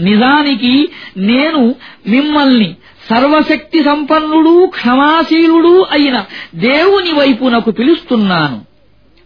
నిజానికి 0.00 0.88
నేను 1.16 1.74
మిమ్మల్ని 2.08 2.74
సర్వశక్తి 3.10 3.84
సంపన్నుడు 3.84 4.66
క్షమాశీలుడు 4.66 5.86
అయిన 5.90 6.24
దేవుని 6.54 7.12
వైపునకు 7.12 7.70
పిలుస్తున్నాను. 7.70 8.60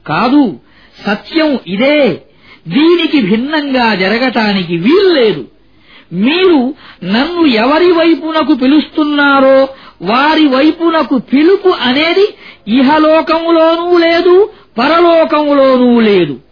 కాదు 0.07 0.59
సత్యం 1.07 1.59
ఇదే. 1.67 2.23
దీనికి 2.69 3.21
భిన్నంగా 3.21 3.95
జరగటానికి 3.95 4.77
వీల్లేదు. 4.77 5.45
మీరు 6.13 6.75
నన్ను 7.05 7.47
ఎవరి 7.47 7.93
వైపునకు 7.93 8.55
పిలుస్తున్నారో 8.55 9.69
వారి 10.03 10.47
వైపునకు 10.47 11.19
పిలుపు 11.19 11.69
అనేది 11.69 12.35
ఇహలోకములోనూ 12.69 13.99
లేదు 13.99 14.51
పరలోకములోనూ 14.79 16.01
లేదు. 16.01 16.44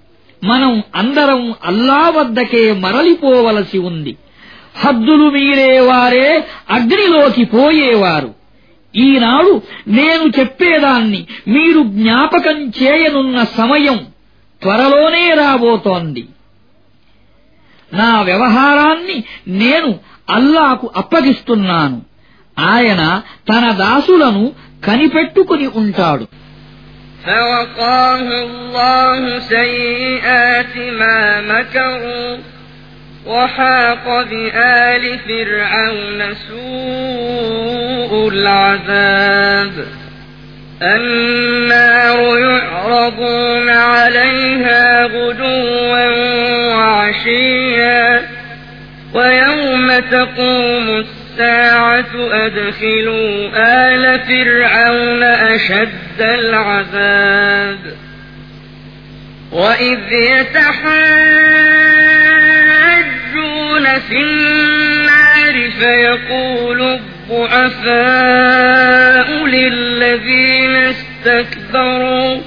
మనం 0.45 0.83
అందరం 0.97 1.55
అల్లా 1.65 2.11
వద్దకే 2.11 2.73
మరలిపోవలసి 2.73 3.79
ఉంది. 3.79 4.17
హద్దులు 4.79 5.31
మీరేవారే 5.31 6.45
అగ్నిలోకి 6.71 7.45
పోయేవారు. 7.45 8.35
ఈనాడు 8.97 9.63
నేను 9.89 10.41
చెప్పేదాన్ని 10.41 11.27
మీరు 11.49 11.83
జ్ఞాపకం 11.83 12.69
చేయనున్న 12.69 13.45
సమయం 13.45 14.07
త్వరలోనే 14.63 15.35
రాబోతోంది. 15.35 16.29
నా 17.95 18.23
వ్యవహారాన్ని 18.23 19.25
నేను 19.49 19.99
అల్లాకు 20.31 20.91
అప్పగిస్తున్నాను. 20.97 22.03
ఆయన 22.59 23.23
తన 23.49 23.71
దాసులను 23.71 24.53
కనిపెట్టుకుని 24.85 25.67
ఉంటాడు. 25.67 26.42
فوقاه 27.27 28.43
الله 28.43 29.39
سيئات 29.39 30.77
ما 30.77 31.41
مكروا 31.41 32.39
وحاق 33.27 34.23
بآل 34.23 35.19
فرعون 35.19 36.35
سوء 36.35 38.29
العذاب. 38.29 39.73
النار 40.83 42.39
يعرضون 42.39 43.71
عليها 43.71 45.05
غدوا 45.07 46.09
وعشيا 46.75 48.23
ويوم 49.15 49.99
تقوم 49.99 51.05
الساعة 51.33 52.13
أدخلوا 52.15 53.51
آل 53.57 54.21
فرعون 54.21 55.23
أشد 55.23 56.21
العذاب 56.21 57.79
وإذ 59.53 59.99
يتحاجون 60.13 60.69
في 64.09 64.17
النار 64.17 65.71
فيقول 65.71 66.83
الضعفاء 67.31 67.87
للذين 69.47 70.77
استكبروا 70.77 72.41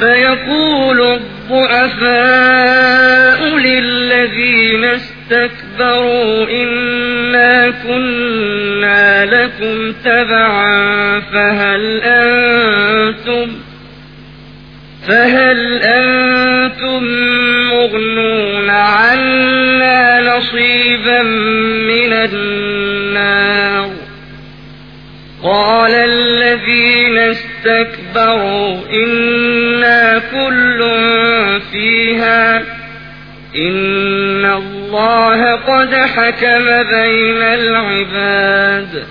فيقول 0.00 1.00
الضعفاء 1.50 2.20
للذين 3.58 4.84
استكبروا 4.84 6.48
إنا 6.50 7.70
كنا 7.70 9.26
لكم 9.26 9.92
تبعا 10.04 11.20
فهل 11.20 12.00
أنتم 12.04 13.48
فهل 15.08 15.82
أنتم 15.82 17.04
مغنون 17.70 18.70
عنا 18.70 20.36
نصيبا 20.36 21.22
من 21.88 22.12
النار 22.12 23.90
قال 25.42 25.94
الذين 25.94 27.18
استكبروا 27.18 28.76
إنا 28.92 29.29
إن 33.56 34.44
الله 34.44 35.54
قد 35.54 35.94
حكم 35.94 36.64
بين 36.64 37.42
العباد 37.42 39.06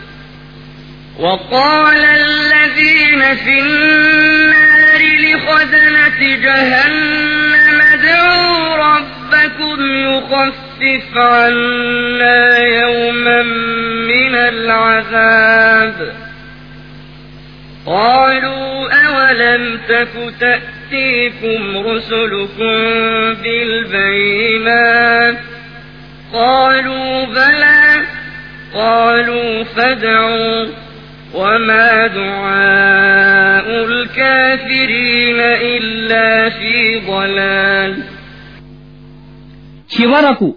وقال 1.19 1.97
الذين 1.97 3.35
في 3.35 3.59
النار 3.59 5.01
لخزنة 5.19 6.19
جهنم 6.19 7.81
ادعوا 7.93 8.75
ربكم 8.75 9.79
يخفف 9.81 11.17
عنا 11.17 12.57
يوما 12.57 13.43
من 14.07 14.35
العذاب 14.35 16.13
قالوا 17.85 18.89
أولم 19.07 19.79
تك 19.87 20.78
تأتيكم 20.88 21.62
رسلكم 21.78 22.74
بالبينات 23.42 25.38
قالوا 26.34 27.24
بلى 27.26 28.06
قالوا 28.74 29.64
فادعوا 29.64 30.66
وما 31.34 32.06
دعاء 32.08 33.66
الكافرين 33.84 35.40
إلا 35.74 36.48
في 36.50 36.74
ضلال 37.08 37.92
చివరకు 39.90 40.48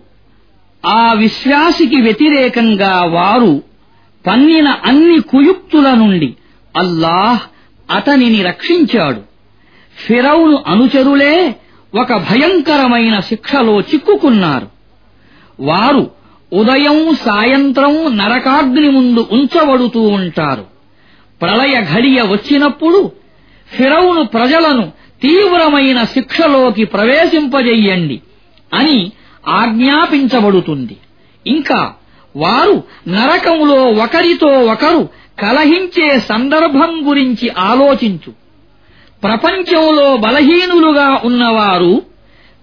ఆ 0.84 1.04
విశ్వాసికి 1.24 1.98
వ్యతిరేకంగా 2.02 2.96
వారు 3.16 3.54
పన్నిన 4.26 4.68
అన్ని 4.90 5.20
కుయుక్తుల 5.32 5.88
నుండి 6.02 6.30
అల్లాహ్ 6.76 7.44
అతనిని 7.90 8.40
రక్షించాడు 8.44 9.22
ఫిరౌను 10.07 10.65
అనుచరులే 10.67 11.57
ఒక 11.95 12.13
భయంకరమైన 12.13 13.21
శిక్షలో 13.21 13.81
చిక్కుకున్నారు. 13.81 14.69
వారు 15.61 16.11
ఉదయం 16.53 17.15
సాయంత్రం 17.15 18.17
నరకాగ్ని 18.17 18.91
ముందు 18.91 19.29
ఉంచబడుతూ 19.33 20.01
ఉంటారు. 20.01 20.65
ప్రళయ 21.43 21.85
ఘడియ 21.95 22.23
వచ్చినప్పుడు 22.23 23.13
ఫిరౌను 23.77 24.25
ప్రజలను 24.25 24.93
తీవ్రమైన 25.23 26.05
శిక్షలోకి 26.05 26.85
ప్రవేశింపజెయ్యండి 26.85 28.21
అని 28.75 29.13
ఆజ్ఞాపించబడుతుంది. 29.49 30.97
ఇంకా 31.47 31.93
వారు 32.37 32.83
నరకంలో 33.09 33.85
ఒకరితో 33.85 34.47
ఒకరు 34.47 35.09
కలహించే 35.39 36.21
సందర్భం 36.21 37.09
గురించి 37.09 37.49
ఆలోచించు. 37.49 38.42
ప్రపంచంలో 39.23 40.17
బలహీనులుగా 40.17 41.21
ఉన్నవారు 41.25 42.03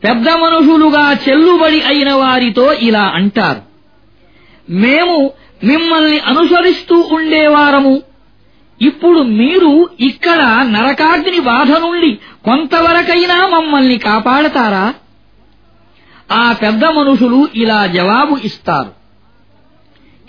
పెద్ద 0.04 0.30
మనుషులుగా 0.30 1.18
చెల్లుబడి 1.30 1.82
అయిన 1.82 2.12
వారితో 2.12 2.74
ఇలా 2.74 3.12
అంటారు. 3.16 3.62
మేము 4.70 5.32
మిమ్మల్ని 5.64 6.20
అనుసరిస్తూ 6.20 7.08
ఉండేవారము. 7.12 8.02
ఇప్పుడు 8.82 9.20
మీరు 9.20 9.90
ఇక్కడ 10.00 10.66
నరకాగ్ని 10.70 11.40
బాధ 11.40 11.72
నుండి 11.72 12.20
కొంతవరకైనా 12.46 13.48
మమ్మల్ని 13.48 13.98
కాపాడతారా? 13.98 14.94
ఆ 16.32 16.52
పెద్ద 16.52 16.86
మనుషులు 16.86 17.48
ఇలా 17.56 17.88
జవాబు 17.88 18.40
ఇస్తారు. 18.44 18.92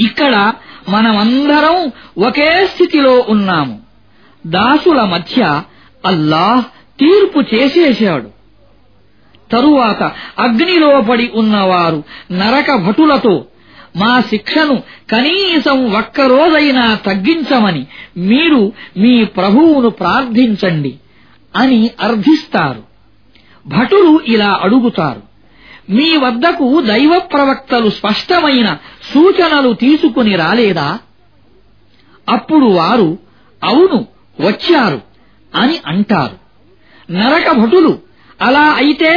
ఇక్కడ 0.00 0.52
మనమందరం 0.88 1.92
ఒకే 2.26 2.66
స్థితిలో 2.66 3.26
ఉన్నాము. 3.28 3.80
దాసుల 4.46 5.04
మధ్య 5.04 5.62
అల్లాహ్ 6.04 6.64
తీర్పు 7.00 7.54
చేసేశాడు 7.54 8.30
తరువాత 9.52 10.02
అగ్నిలో 10.38 11.00
పడి 11.00 11.30
ఉన్నవారు 11.34 12.04
నరక 12.32 12.74
భటులతో 12.74 13.44
మా 13.96 14.20
శిక్షను 14.20 14.82
కనీసం 15.10 15.92
ఒక్కరోజైనా 15.92 16.94
తగ్గించమని 16.94 17.86
మీరు 18.16 18.72
మీ 18.96 19.24
ప్రభువును 19.24 19.90
ప్రార్థించండి 19.90 20.94
అని 21.56 21.90
అర్థిస్తారు 22.00 22.82
భటులు 23.66 24.20
ఇలా 24.26 24.58
అడుగుతారు. 24.62 25.22
మీ 25.90 26.16
వద్దకు 26.16 26.80
దైవ 26.80 27.18
ప్రవక్తలు 27.18 27.90
స్పష్టమైన 27.90 28.78
సూచనలు 29.14 29.72
తీసుకుని 29.72 30.36
రాలేదా? 30.36 30.98
అప్పుడు 32.28 32.66
వారు 32.66 33.18
అవును 33.64 34.06
వచ్చారు. 34.40 35.09
అని 35.53 35.77
అంటారు 35.91 36.35
నరక 37.09 37.49
భటులు 37.59 37.93
అలా 38.39 38.65
అయితే 38.81 39.11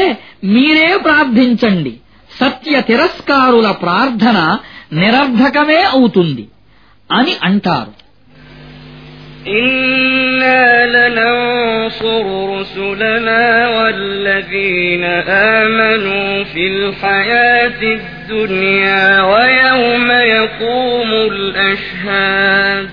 మీరే 0.54 0.88
ప్రార్థించండి 1.06 1.92
సత్య 2.30 2.74
తిరస్కారుల 2.80 3.68
ప్రార్థన 3.84 4.38
నిరర్ధకమే 5.00 5.80
అవుతుంది 5.94 6.44
అని 7.10 7.34
అంటారు 7.48 7.92
إنا 9.60 10.64
لننصر 10.86 12.24
رسلنا 12.54 13.44
والذين 13.68 15.04
آمنوا 15.58 16.44
في 16.44 16.66
الحياة 16.68 17.80
الدنيا 17.98 19.22
ويوم 19.22 20.08
يقوم 20.32 21.10
الأشهاد 21.32 22.92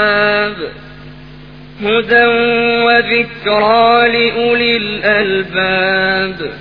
هدى 1.83 2.25
وذكرى 2.85 4.07
لأولي 4.07 4.77
الألباب. 4.77 6.51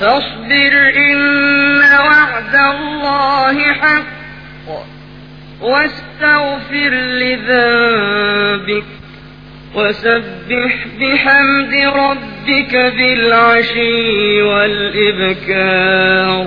فاصبر 0.00 0.92
إن 0.96 1.78
وعد 1.78 2.54
الله 2.54 3.72
حق 3.72 4.04
واستغفر 5.60 6.90
لذنبك 6.90 8.84
وسبح 9.74 10.86
بحمد 11.00 11.74
ربك 11.74 12.76
بالعشي 12.76 14.42
والإبكار. 14.42 16.46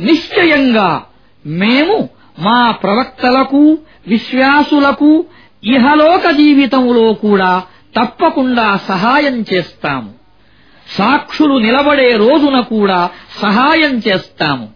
నిశ్చయంగా 0.00 1.04
మేము 1.46 2.08
మా 2.38 2.70
ప్రవక్తలకు 2.70 3.78
విశ్వాసులకు 4.06 5.24
ఇహలోక 5.64 6.30
జీవితంలో 6.30 7.12
కూడా 7.12 7.62
తప్పకుండా 8.00 8.76
సహాయం 8.76 9.44
చేస్తాము. 9.52 10.10
సాక్షులు 10.96 11.58
నిలబడే 11.58 12.16
రోజున 12.16 12.60
కూడా 12.60 13.10
సహాయం 13.42 13.98
చేస్తాము. 13.98 14.68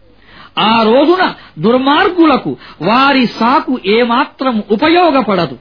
ఆ 0.59 0.83
రోజున 0.83 1.35
దుర్మార్గులకు 1.59 2.57
వారి 2.83 3.27
సాకు 3.27 3.81
ఏమాత్రం 3.87 4.63
ఉపయోగపడదు. 4.71 5.59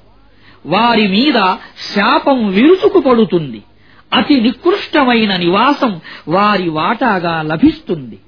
వారి 0.66 1.08
మీద 1.08 1.56
శాపం 1.96 2.50
విరుచుకుపడుతుంది. 2.50 3.64
అతి 4.14 4.42
నికృష్టమైన 4.42 5.36
నివాసం 5.36 6.00
వారి 6.28 6.70
వాటాగా 6.70 7.42
లభిస్తుంది. 7.42 8.20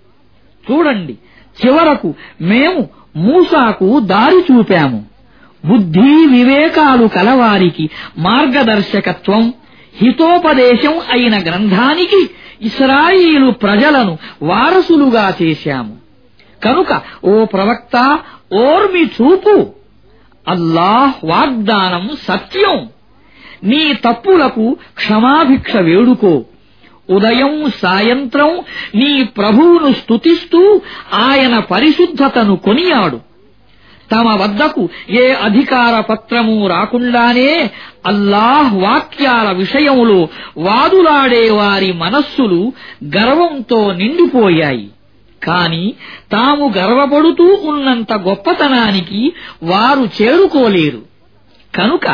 చూడండి 0.71 1.17
చివరకు 1.65 2.13
మేము 2.41 2.89
మూసాకు 3.15 3.99
దారి 3.99 4.53
చూపాము. 4.53 5.05
బుద్ధి 5.65 6.27
వివేకాలు 6.27 7.07
కలవారికి 7.07 7.89
మార్గదర్శకత్వం 8.17 9.53
హితోపదేశం 9.95 10.99
అయిన 11.11 11.39
గ్రంథానికి 11.39 12.29
ఇస్రాయిలు 12.61 13.51
ప్రజలను 13.51 14.17
వారసులుగా 14.41 15.33
చేశాము. 15.41 15.97
కనుక 16.63 17.01
ఓ 17.23 17.45
ప్రవక్త 17.45 18.19
ఓర్మి 18.53 19.03
చూపు. 19.03 19.69
అల్లాహ్ 20.47 21.25
వాగ్దానం 21.25 22.09
సత్యం. 22.23 22.89
నీ 23.63 23.93
తప్పులకు 23.93 24.77
క్షమాభిక్ష 24.95 25.75
వేడుకో. 25.77 26.43
ఉదయం 27.09 27.71
సాయంత్రం 27.81 28.59
నీ 28.95 29.23
ప్రభువును 29.23 29.93
స్తుతిస్తూ 29.93 30.81
ఆయన 31.13 31.59
పరిశుద్ధతను 31.59 32.55
కొనియాడు. 32.55 33.19
తమ 34.11 34.41
వద్దకు 34.41 34.89
ఏ 35.09 35.33
అధికార 35.33 35.99
పత్రము 35.99 36.67
రాకుండానే 36.67 37.71
అల్లాహ్ 38.05 38.73
వాక్యాల 38.73 39.51
విషయంలో 39.51 40.27
వాదులాడే 40.57 41.49
వారి 41.49 41.93
మనస్సులు 41.93 42.73
గర్వంతో 43.17 43.91
నిండిపోయాయి. 43.91 44.89
కాని 45.43 45.93
తాము 46.31 46.73
గర్వపడుతూ 46.77 47.57
ఉన్నంత 47.63 48.13
గొప్పతనానికి 48.13 49.33
వారు 49.63 50.23
చేరుకోలేరు. 50.23 51.01
కనుక 51.75 52.07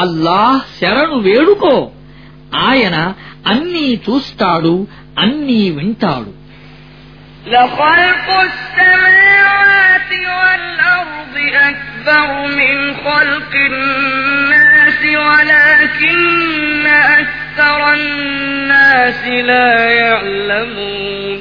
అల్లాహ్ 0.00 0.80
శరణు 0.80 1.18
వేడుకో. 1.18 1.90
ఆయన 2.54 3.14
అన్నీ 3.47 3.87
చూస్తాడు 4.05 4.75
అన్నీ 5.17 5.61
వింటాడు 5.69 6.31
لخلق 7.47 8.27
السماوات 8.41 10.11
والأرض 10.37 11.35
أكبر 11.69 12.27
من 12.59 12.75
خلق 13.05 13.53
الناس 13.71 14.99
ولكن 15.27 16.85
أكثر 17.17 17.93
الناس 17.93 19.21
لا 19.51 19.71
يعلمون 20.01 21.39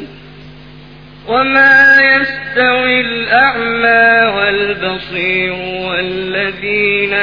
وما 1.28 2.02
يستوي 2.02 3.02
الأعمى 3.02 4.38
والبصير 4.38 5.54
والذين 5.88 7.14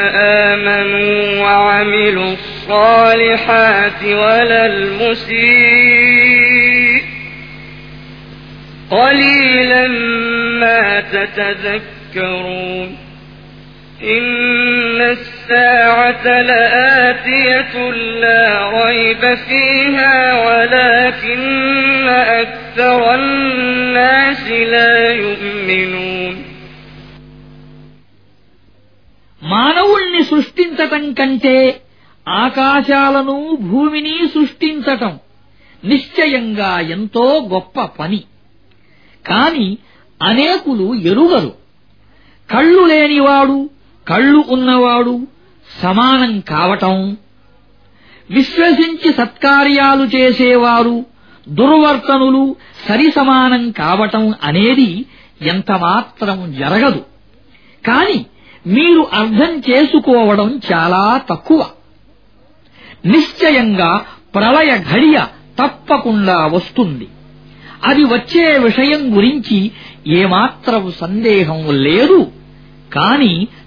آمنوا 0.51 1.41
وعملوا 1.41 2.33
الصالحات 2.33 4.05
ولا 4.05 4.67
المسيء 4.67 6.15
قليلا 8.91 9.89
ما 10.61 11.01
تتذكرون 11.01 12.97
إن 14.10 15.02
الساعة 15.12 16.26
لآتية 16.42 17.74
لا 18.24 18.44
ريب 18.80 19.24
فيها 19.38 20.16
ولكن 20.46 21.42
أكثر 22.44 23.02
الناس 23.16 24.44
لا 24.74 24.94
يؤمنون 25.16 26.36
మానవుణ్ణి 29.42 30.22
సృష్టించటం 30.24 31.04
కంటే 31.14 31.58
ఆకాశాలను 32.28 33.36
భూమిని 33.70 34.16
సృష్టించటం 34.28 35.14
నిశ్చయంగా 35.84 36.72
ఎంతో 36.90 37.26
గొప్ప 37.54 37.86
పని 38.00 38.22
కాని 39.26 39.68
అనేకులు 40.22 40.88
ఎరుగరు 41.12 41.52
కళ్ళు 42.50 42.84
లేనివాడు 42.86 43.58
కళ్ళు 44.09 44.45
ఉన్నవాడు 44.49 45.27
సమానం 45.83 46.41
కావటం 46.41 47.17
విశ్వసించి 48.31 49.13
సత్కార్యాలు 49.13 50.05
చేసేవారు 50.05 51.07
దుర్వర్తనులు 51.49 52.57
సరిసమానం 52.89 53.71
కావటం 53.71 54.35
అనేది 54.43 55.05
ఎంతమాత్రం 55.43 56.57
జరగదు. 56.59 57.05
కాని 57.87 58.27
మీరు 58.67 59.07
అర్థం 59.13 59.63
చేసుకోవడం 59.71 60.61
చాలా 60.73 61.21
తక్కువ. 61.31 61.67
నిశ్చయంగా 63.07 64.05
ప్రళయ 64.35 64.79
ఘడియ 64.93 65.19
తప్పకుండా 65.63 66.47
వస్తుంది. 66.47 67.09
అది 67.85 68.05
వచ్చే 68.05 68.59
విషయం 68.59 69.17
గురించి 69.17 69.71
ఏమాత్రం 70.07 70.93
సందేహం 70.93 71.83
లేదు. 71.83 72.33
కాని 72.93 73.49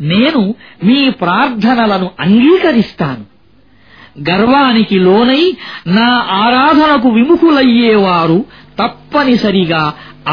నేను 0.00 0.42
మీ 0.86 0.98
ప్రార్థనలను 1.20 2.08
అంగీకరిస్తాను 2.24 3.24
గర్వానికి 4.28 4.96
లోనై 5.06 5.44
నా 5.96 6.08
ఆరాధనకు 6.42 7.08
విముఖులయ్యేవారు 7.10 8.38
తప్పనిసరిగా 8.80 9.82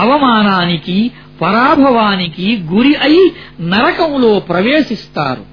అవమానానికి 0.01 0.97
పరాభవానికి 1.41 2.47
గురి 2.73 2.93
అయి 3.07 3.23
నరకంలో 3.71 4.33
ప్రవేశిస్తారు 4.51 5.43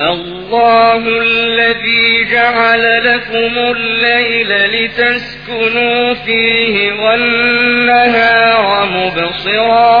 الله 0.00 1.02
الذي 1.20 2.06
جعل 2.26 2.84
لكم 3.04 3.52
الليل 3.70 4.50
لتسكنوا 4.74 6.14
فيه 6.16 6.74
والنهار 6.94 8.64
مبصرا 8.88 10.00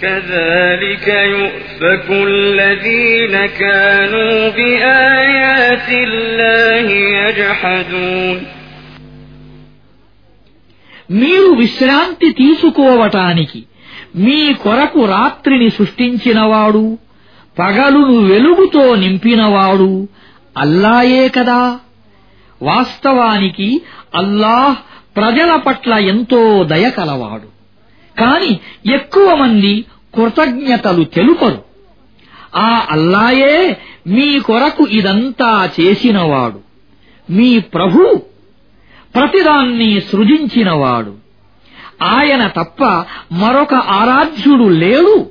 كذلك 0.00 1.06
يؤفك 1.32 2.06
الذين 2.28 3.34
كانوا 3.54 4.48
بآيات 4.50 5.88
الله 6.04 6.86
يجحدون 7.18 8.38
మీరు 11.20 11.48
విశ్రాంతి 11.60 12.28
తీసుకోవటానికి 12.32 13.60
మీ 14.24 14.40
కొరకు 14.64 15.00
రాత్రిని 15.12 15.68
సృష్టించినవాడు 15.70 16.84
పగలును 17.56 18.16
వెలుగుతో 18.30 18.84
నింపినవాడు 19.02 19.90
అల్లాయే 20.56 21.24
కదా 21.28 21.62
వాస్తవానికి 22.60 23.68
అల్లాహ్ 24.14 24.76
ప్రజల 25.16 25.50
పట్ల 25.66 25.92
ఎంతో 26.12 26.40
దయ 26.72 26.86
కలవాడు 26.90 27.48
కాని 28.19 28.59
ఎక్కువ 28.93 29.35
మంది 29.35 29.85
కృతజ్ఞతలు 30.15 31.03
తెలుపరు. 31.03 31.63
ఆ 32.55 32.87
అల్లాయే 32.89 33.77
మీ 34.07 34.39
కొరకు 34.39 34.87
ఇదంతా 34.87 35.69
చేసినవాడు. 35.79 36.59
మీ 37.31 37.59
ప్రభు 37.59 38.21
ప్రతిదాన్ని 39.15 40.01
సృజించినవాడు. 40.01 41.15
ఆయన 42.03 42.47
తప్ప 42.47 42.83
మరొక 43.31 43.73
ఆరాధ్యుడు 43.73 44.63
లేడు. 44.63 45.29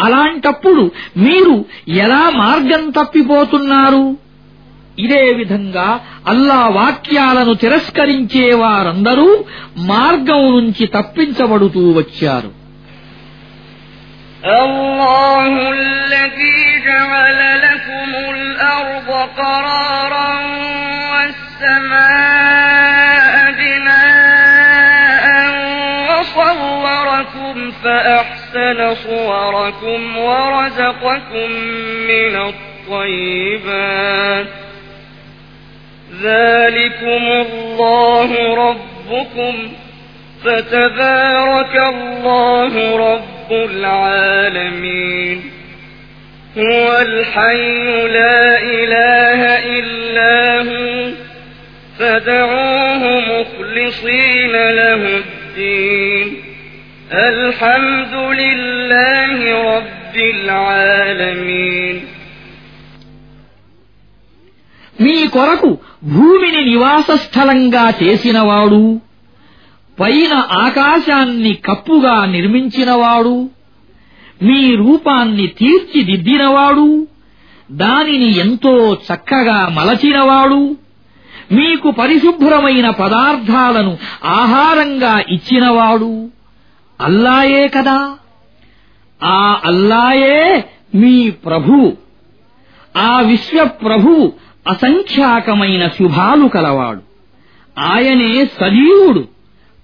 అలాంటప్పుడు 0.00 0.90
మీరు 1.16 1.64
ఎలా 1.88 2.30
మార్గం 2.30 2.90
తప్పిపోతున్నారు? 2.90 4.29
ఇదే 4.97 5.23
విధంగా 5.33 5.87
అల్లా 6.27 6.59
వాక్యాలను 6.77 7.53
తిరస్కరించే 7.63 8.45
వారందరూ 8.55 9.27
మార్గం 9.93 10.43
నుంచి 10.57 10.85
తప్పించబడుతూ 10.97 11.83
వచ్చారు 11.99 12.51
الله 14.61 15.53
الذي 15.71 16.59
جعل 16.85 17.39
لكم 17.61 18.09
الأرض 18.35 19.09
قرارا 19.37 20.29
والسماء 22.05 23.33
بناء 23.59 25.25
وصوركم 26.09 27.55
فأحسن 27.73 28.79
صوركم 28.97 30.17
ورزقكم 30.19 31.49
من 32.11 32.33
الطيبات 32.49 34.47
ذلكم 36.23 37.23
الله 37.45 38.29
ربكم 38.69 39.53
فتبارك 40.43 41.75
الله 41.93 42.73
رب 43.13 43.51
العالمين 43.51 45.41
هو 46.57 46.97
الحي 47.01 48.07
لا 48.07 48.61
إله 48.61 49.41
إلا 49.79 50.61
هو 50.61 51.13
فدعوه 51.99 53.03
مخلصين 53.19 54.51
له 54.51 55.01
الدين 55.23 56.27
الحمد 57.13 58.13
لله 58.15 59.39
رب 59.75 60.15
العالمين 60.15 61.95
మీ 65.03 65.27
కొరకు 65.35 65.71
భూమిని 66.04 66.64
నివాస 66.64 67.10
స్థలంగా 67.10 67.92
చేసినవాడు 68.02 69.00
పైన 70.00 70.46
ఆకాశాన్ని 70.52 71.54
కప్పుగా 71.54 72.24
నిర్మించినవాడు 72.24 73.50
మీ 74.42 74.76
రూపాన్ని 74.76 75.46
తీర్చిదిద్దినవాడు 75.46 77.06
దానిని 77.70 78.38
ఎంతో 78.38 78.94
చక్కగా 78.94 79.68
మలచినవాడు 79.68 80.76
మీకు 81.52 81.90
పరిశుభ్రమైన 81.90 82.90
పదార్థాలను 82.90 83.98
ఆహారంగా 84.24 85.20
ఇచ్చినవాడు 85.28 86.30
అల్లాయే 87.00 87.68
కదా. 87.68 88.16
ఆ 89.24 89.60
అల్లాయే 89.64 90.64
మీ 90.94 91.30
ప్రభు. 91.30 91.92
ఆ 92.96 93.20
విశ్వ 93.20 93.64
ప్రభు 93.64 94.32
అసంఖ్యాకమైన 94.68 95.88
శుభాలు 95.88 96.48
కలవాడు. 96.48 97.00
ఆయనే 97.80 98.44
సజీవుడు. 98.44 99.24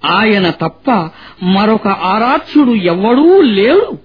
ఆయన 0.04 0.50
తప్ప 0.50 1.10
మరొక 1.42 1.88
ఆరాధ్యుడు 1.88 2.70
ఎవ్వడూ 2.70 3.40
లేడు. 3.40 3.98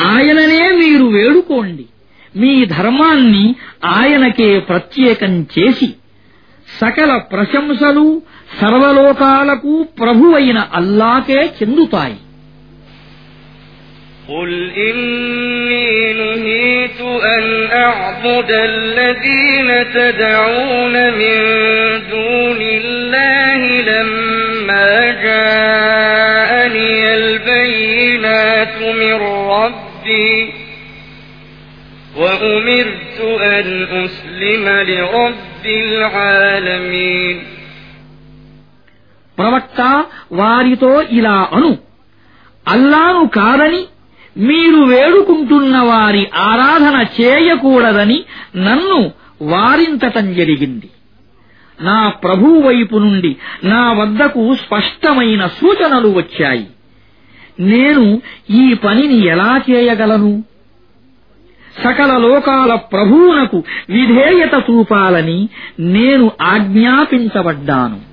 ఆయననే 0.00 0.72
మీరు 0.72 1.04
వేడుకోండి. 1.04 1.84
మీ 2.36 2.64
ధర్మాన్ని 2.64 3.54
ఆయనకే 3.84 4.58
ప్రత్యేకం 4.58 5.46
చేసి 5.58 5.86
సకల 6.80 7.16
ప్రశంసలు 7.16 8.22
సర్వలోకాలకు 8.60 9.82
ప్రభువైన 9.82 10.66
అల్లాకే 10.74 11.50
చెందుతాయి. 11.62 12.16
قل 14.29 14.71
إني 14.87 16.13
نهيت 16.13 17.01
أن 17.35 17.43
أعبد 17.71 18.51
الذين 18.51 19.69
تدعون 19.93 20.95
من 21.13 21.37
دون 22.11 22.61
الله 22.61 23.61
لما 23.81 24.89
جاءني 25.27 27.15
البينات 27.15 28.77
من 29.01 29.17
ربي 29.57 30.53
وأمرت 32.17 33.19
أن 33.41 33.67
أسلم 34.03 34.65
لرب 34.89 35.65
العالمين 35.65 37.37
ప్రవక్త 39.37 39.79
వారితో 40.31 40.91
ఇలా 41.17 41.37
అను 41.57 41.71
అల్లాను 42.67 43.21
కాదని 43.37 43.81
మీరు 44.36 44.76
వేడుకుంటున్న 44.76 45.78
వారి 45.78 46.26
ఆరాధన 46.36 47.06
చేయకూడదని 47.20 48.24
నన్ను 48.56 49.10
వారించటం 49.42 50.34
జరిగింది. 50.34 50.90
నా 51.82 52.08
ప్రభువు 52.08 52.60
వైపు 52.60 52.96
నుండి 52.96 53.36
నా 53.64 53.92
వద్దకు 53.92 54.54
స్పష్టమైన 54.54 55.46
సూచనలు 55.46 56.08
వచ్చాయి. 56.08 56.66
నేను 57.60 58.22
ఈ 58.50 58.74
పనిని 58.74 59.26
ఎలా 59.26 59.60
చేయగలను? 59.70 60.44
సకల 61.84 62.16
లోకాల 62.16 62.74
ప్రభువునకు 62.74 63.64
విధేయత 63.90 64.54
చూపాలని 64.54 65.48
నేను 65.80 66.32
ఆజ్ఞాపించబడ్డాను. 66.42 68.11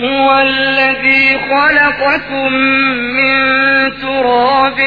هو 0.00 0.40
الذي 0.40 1.38
خلقكم 1.38 2.52
من 3.16 3.32
تراب 4.02 4.78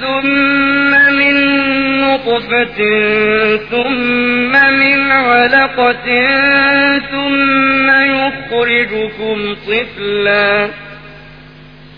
ثم 0.00 0.90
من 1.14 1.34
نطفة 2.00 2.78
ثم 3.70 4.52
من 4.52 5.10
علقة 5.10 6.06
ثم 7.10 7.90
يخرجكم 7.90 9.54
طفلا 9.54 10.70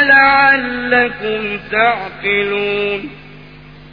ولعلكم 0.00 1.40
تعقلون 1.72 3.00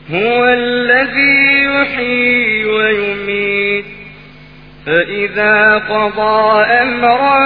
هو 0.10 0.40
الذي 0.54 1.40
يحيي 1.66 2.66
ويميت 2.68 3.86
فإذا 4.86 5.58
قضى 5.92 6.42
أمرا 6.84 7.40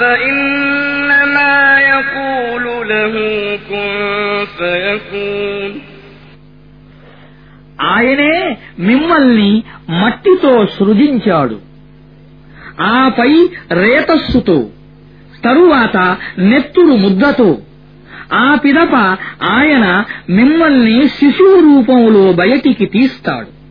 فإنما 0.00 1.54
يقول 1.92 2.64
له 2.88 3.14
كن 3.68 3.90
فيكون 4.58 5.72
ఆయనే 7.94 8.34
మిమ్మల్ని 8.88 9.50
మట్టితో 10.00 10.52
సృజించాడు 10.76 11.56
ఆపై 12.94 13.32
రేతస్సుతో 13.80 14.56
తరువాత 15.46 15.96
నెత్తురు 16.50 16.94
ముద్దతో 17.04 17.48
ఆ 18.33 18.55
పిదప 18.55 18.95
ఆయన 19.43 20.05
మిమ్మల్ని 20.29 21.09
శిశువు 21.09 21.59
రూపంలో 21.59 22.33
బయటికి 22.33 22.85
తీస్తాడు. 22.85 23.61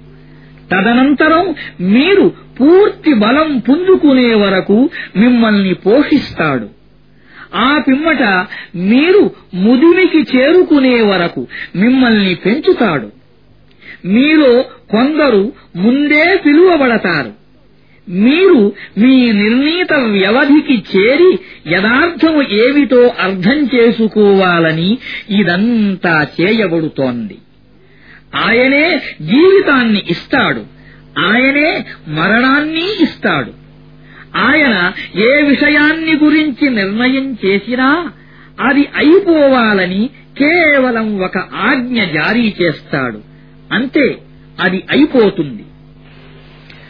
తదనంతరం 0.71 1.55
మీరు 1.81 2.33
పూర్తి 2.61 3.15
బలం 3.15 3.59
పుంజుకునే 3.59 4.35
వరకు 4.35 4.91
మిమ్మల్ని 5.17 5.75
పోషిస్తాడు. 5.75 6.69
ఆ 7.55 7.83
పిమ్మట 7.89 8.23
మీరు 8.77 9.31
ముదిమికి 9.55 10.39
చేరుకునే 10.39 11.01
వరకు 11.01 11.47
మిమ్మల్ని 11.77 12.35
పెంచుతాడు. 12.35 13.11
మీలో 14.05 14.63
కొందరు 14.91 15.53
ముందే 15.77 16.43
పిలువబడతారు. 16.47 17.40
మీరు 18.11 18.73
మీ 18.99 19.33
నిర్ణీత 19.33 19.93
వ్యవధికి 19.93 20.99
చేరి 20.99 21.39
యథార్థము 21.73 22.43
ఏమిటో 22.43 23.13
అర్థం 23.21 23.69
చేసుకోవాలని 23.75 24.99
ఇదంతా 25.31 26.27
చేయబడుతోంది. 26.41 27.39
ఆయనే 28.35 29.01
జీవితాన్ని 29.21 30.03
ఇస్తాడు. 30.09 30.65
ఆయనే 31.19 31.85
మరణాన్ని 32.09 33.03
ఇస్తాడు. 33.03 33.53
ఆయన 34.37 34.93
ఏ 35.21 35.43
విషయాన్ని 35.43 36.15
గురించి 36.15 36.71
నిర్ణయం 36.71 37.39
చేసినా 37.47 38.13
అది 38.61 38.89
అయిపోవాలని 38.97 40.11
కేవలం 40.39 41.21
ఒక 41.21 41.39
ఆజ్ఞ 41.39 42.05
జారీ 42.05 42.55
చేస్తాడు. 42.63 43.21
అంతే 43.73 44.19
అది 44.61 44.83
అయిపోతుంది. 44.91 45.65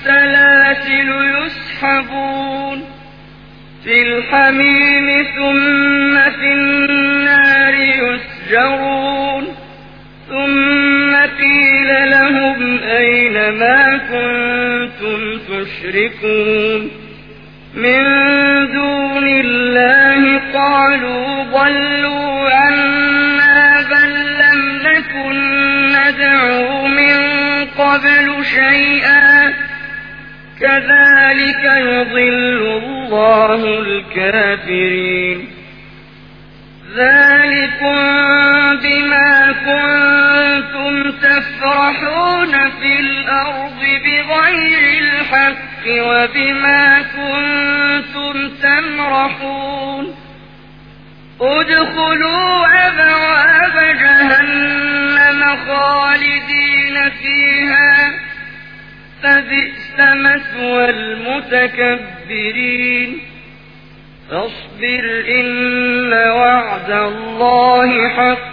والسلاسل 0.00 1.10
يسحبون 1.44 2.84
في 3.84 4.02
الحميم 4.02 5.24
ثم 5.36 6.30
في 6.30 6.52
النار 6.52 7.74
يسجرون 7.74 9.44
ثم 10.28 11.16
قيل 11.16 12.10
لهم 12.10 12.78
أين 12.78 13.32
ما 13.32 13.98
كنتم 13.98 15.38
تشركون 15.38 16.90
من 17.74 18.02
دون 18.72 19.28
الله 19.28 20.40
قالوا 20.54 21.44
ضلوا 21.44 22.50
عنا 22.50 23.80
بل 23.90 24.38
لم 24.38 24.82
نكن 24.82 25.36
ندعو 25.92 26.86
من 26.86 27.20
قبل 27.78 28.44
شيئا 28.44 29.69
كذلك 30.60 31.64
يضل 31.64 32.80
الله 32.82 33.78
الكافرين. 33.78 35.48
ذلكم 36.96 37.96
بما 38.76 39.52
كنتم 39.52 41.10
تفرحون 41.10 42.70
في 42.70 43.00
الأرض 43.00 43.80
بغير 44.04 45.02
الحق 45.02 45.84
وبما 45.88 47.02
كنتم 47.02 48.50
تمرحون. 48.62 50.14
ادخلوا 51.40 52.66
أبواب 52.86 53.96
جهنم 53.96 55.56
خالدين 55.66 57.10
فيها. 57.10 58.29
فبئس 59.23 59.97
مثوى 60.25 60.85
المتكبرين 61.95 63.09
فاصبر 64.29 65.05
إن 65.39 66.13
وعد 66.13 66.91
الله 67.09 67.89
حق 68.09 68.45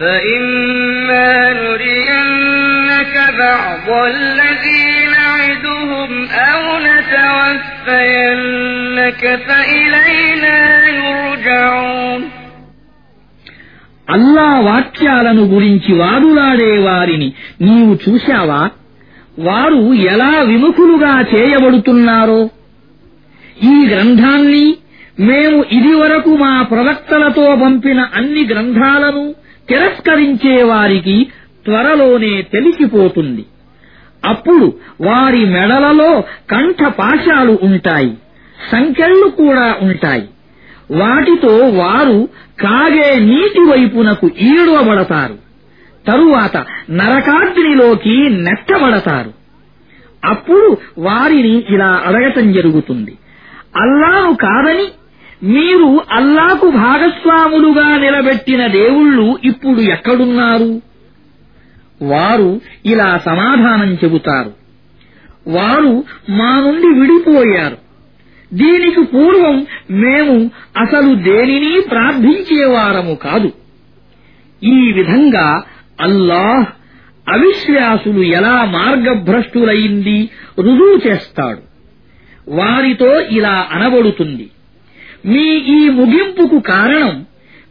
فإما 0.00 1.52
نرينك 1.52 3.14
بعض 3.38 3.86
الذي 4.14 4.86
نعدهم 5.16 6.10
أو 6.50 6.62
نتوفينك 7.98 9.22
فإلينا 9.48 10.56
يرجعون 10.88 12.22
అల్లా 14.08 14.48
వాక్యాలను 14.68 15.42
గురించి 15.54 15.90
వాదులాడే 16.00 16.72
వారిని 16.86 17.28
నీవు 17.66 17.92
చూశావా 18.04 18.60
వారు 19.39 19.93
ఎలా 19.93 20.41
విముఖులుగా 20.41 21.21
చేయబడుతున్నారో? 21.21 22.49
ఈ 23.63 23.87
గ్రంథాన్ని 23.87 24.75
మేము 25.19 25.65
ఇదివరకు 25.71 26.29
మా 26.29 26.61
ప్రవక్తలతో 26.61 27.55
పంపిన 27.63 28.07
అన్ని 28.13 28.47
గ్రంథాలను 28.47 29.35
తిరస్కరించే 29.69 30.63
వారికి 30.63 31.27
త్వరలోనే 31.65 32.41
తెలిసిపోతుంది. 32.41 33.45
అప్పుడు 34.25 34.73
వారి 35.01 35.45
మెడలలో 35.45 36.23
కంఠపాశాలు 36.51 37.59
ఉంటాయి 37.63 38.17
సంకెళ్ళు 38.71 39.29
కూడా 39.29 39.75
ఉంటాయి. 39.81 40.27
వాటితో 40.91 41.57
వారు 41.57 42.29
కాగే 42.61 43.19
నీటి 43.19 43.59
వైపునకు 43.59 44.29
ఈడవబడతారు. 44.39 45.43
తరువాత 46.07 46.57
నరకాగ్నిలోకి 46.91 48.29
నెట్టబడతారు. 48.29 49.33
అప్పుడు 50.25 50.77
వారిని 50.97 51.63
ఇలా 51.69 52.01
అడగటం 52.05 52.53
జరుగుతుంది. 52.53 53.17
అల్లాను 53.77 54.33
కాదని 54.33 54.87
మీరు 55.43 56.01
అల్లాకు 56.11 56.69
భాగస్వాములుగా 56.69 57.97
నిలబెట్టిన 57.97 58.67
దేవుళ్ళు 58.67 59.39
ఇప్పుడు 59.43 59.79
ఎక్కడున్నారు? 59.79 60.81
వారు 62.01 62.61
ఇలా 62.85 63.17
సమాధానం 63.25 63.93
చెబుతారు. 63.93 64.51
వారు 65.47 66.03
మా 66.29 66.59
నుండి 66.59 66.99
విడిపోయారు. 66.99 67.77
దీనికి 68.53 69.03
పూర్వం 69.03 69.65
మేము 69.91 70.51
అసలు 70.77 71.15
దేనిని 71.15 71.81
ప్రార్థించేవారము 71.81 73.15
కాదు. 73.15 73.51
ఈ 74.63 74.91
విధంగా 74.91 75.63
అల్లాహ్ 76.03 76.65
అవిశ్వాసులు 77.29 78.21
ఎలా 78.21 78.65
మార్గభ్రష్టులైంది 78.65 80.29
రుజువు 80.59 81.07
చేస్తాడు. 81.07 81.61
వారితో 82.47 83.21
ఇలా 83.21 83.67
అనబడుతుంది. 83.71 84.49
మీ 85.25 85.57
ఈ 85.57 85.89
ముగింపుకు 85.89 86.59
కారణం 86.59 87.25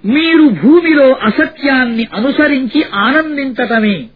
మీరు 0.04 0.48
భూమిలో 0.48 1.12
అసత్యాన్ని 1.12 2.08
అనుసరించి 2.14 2.84
ఆనందించటమే 2.94 4.06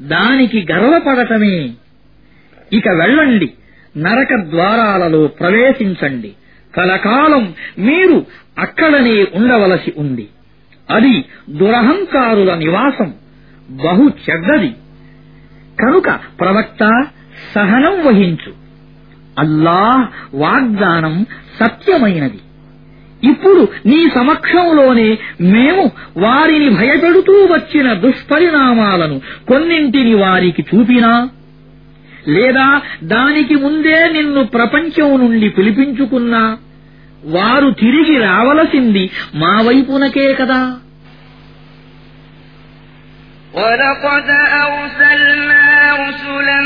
దానికి 0.00 0.66
గర్వపడటమే. 0.72 1.70
ఇక 2.72 2.88
వెళ్ళండి 2.88 3.50
నరక 3.96 4.34
ద్వారాలలో 4.34 5.26
ప్రవేశించండి. 5.26 6.32
కలకాలం 6.76 7.54
మీరు 7.78 8.26
అక్కడనే 8.58 9.26
ఉండవలసి 9.34 9.92
ఉంది. 9.96 10.28
అది 10.90 11.24
దురహంకారుల 11.50 12.54
నివాసం. 12.54 13.14
బహు 13.70 14.10
చెడ్డది. 14.30 14.74
కనుక 15.80 16.10
ప్రవక్త 16.40 17.06
సహనం 17.54 18.06
వహించు. 18.06 18.52
అల్లాహ్ 19.38 20.36
వాగ్దానం 20.36 21.26
సత్యమైనది. 21.60 22.38
ఇప్పుడు 23.30 23.68
నీ 23.86 24.08
సమక్షంలోనే 24.14 25.18
మేము 25.40 25.90
వారిని 26.16 26.68
భయపెడుతూ 26.68 27.32
వచ్చిన 27.32 27.92
దుష్పరిణామాలను 27.92 29.20
కొన్నింటిని 29.48 30.14
వారికి 30.14 30.64
చూపినా 30.74 31.28
లేదా 32.28 32.80
దానికి 33.02 33.54
ముందే 33.54 34.10
నిన్ను 34.12 34.44
ప్రపంచం 34.44 35.20
నుండి 35.20 35.48
పిలిపించుకున్నా 35.48 36.58
వారు 37.24 37.70
తిరిగి 37.70 38.18
రావలసింది 38.18 39.10
మా 39.34 39.60
వైపునకే 39.60 40.34
కదా. 40.34 40.76
ولقد 43.54 44.30
أرسلنا 44.30 45.92
رسلا 46.08 46.60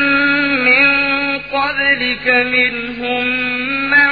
من 0.65 1.39
قبلك 1.39 2.29
منهم 2.29 3.27
من 3.91 4.09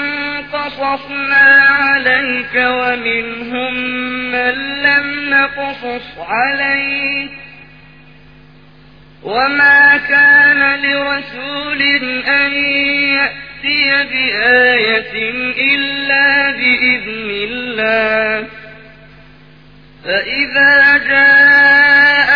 قصصنا 0.53 1.65
عليك 1.81 2.55
ومنهم 2.55 3.75
من 4.33 4.83
لم 4.83 5.31
نقصص 5.31 6.19
عليك 6.19 7.31
وما 9.23 9.97
كان 9.97 10.81
لرسول 10.81 11.83
أن 12.29 12.53
يأتي 13.15 14.05
بآية 14.13 15.31
إلا 15.59 16.51
بإذن 16.51 17.31
الله 17.31 18.47
فإذا 20.05 20.99
جاء 21.09 22.36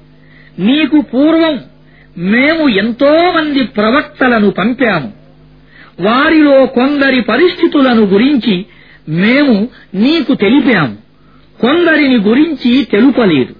నీకు 0.59 1.01
పూర్వం 1.01 1.59
మేము 2.17 2.69
ఎంతో 2.69 3.31
మంది 3.31 3.63
ప్రవక్తలను 3.63 4.51
పంపాము. 4.51 5.13
వారిలో 5.99 6.65
కొందరి 6.65 7.21
పరిస్థితులను 7.21 8.01
గురించి 8.01 8.65
మేము 9.09 9.69
నీకు 9.93 10.33
తెలిపాము. 10.33 10.97
కొందరిని 11.61 12.15
గురించి 12.15 12.83
తెలుపలేదు. 12.83 13.55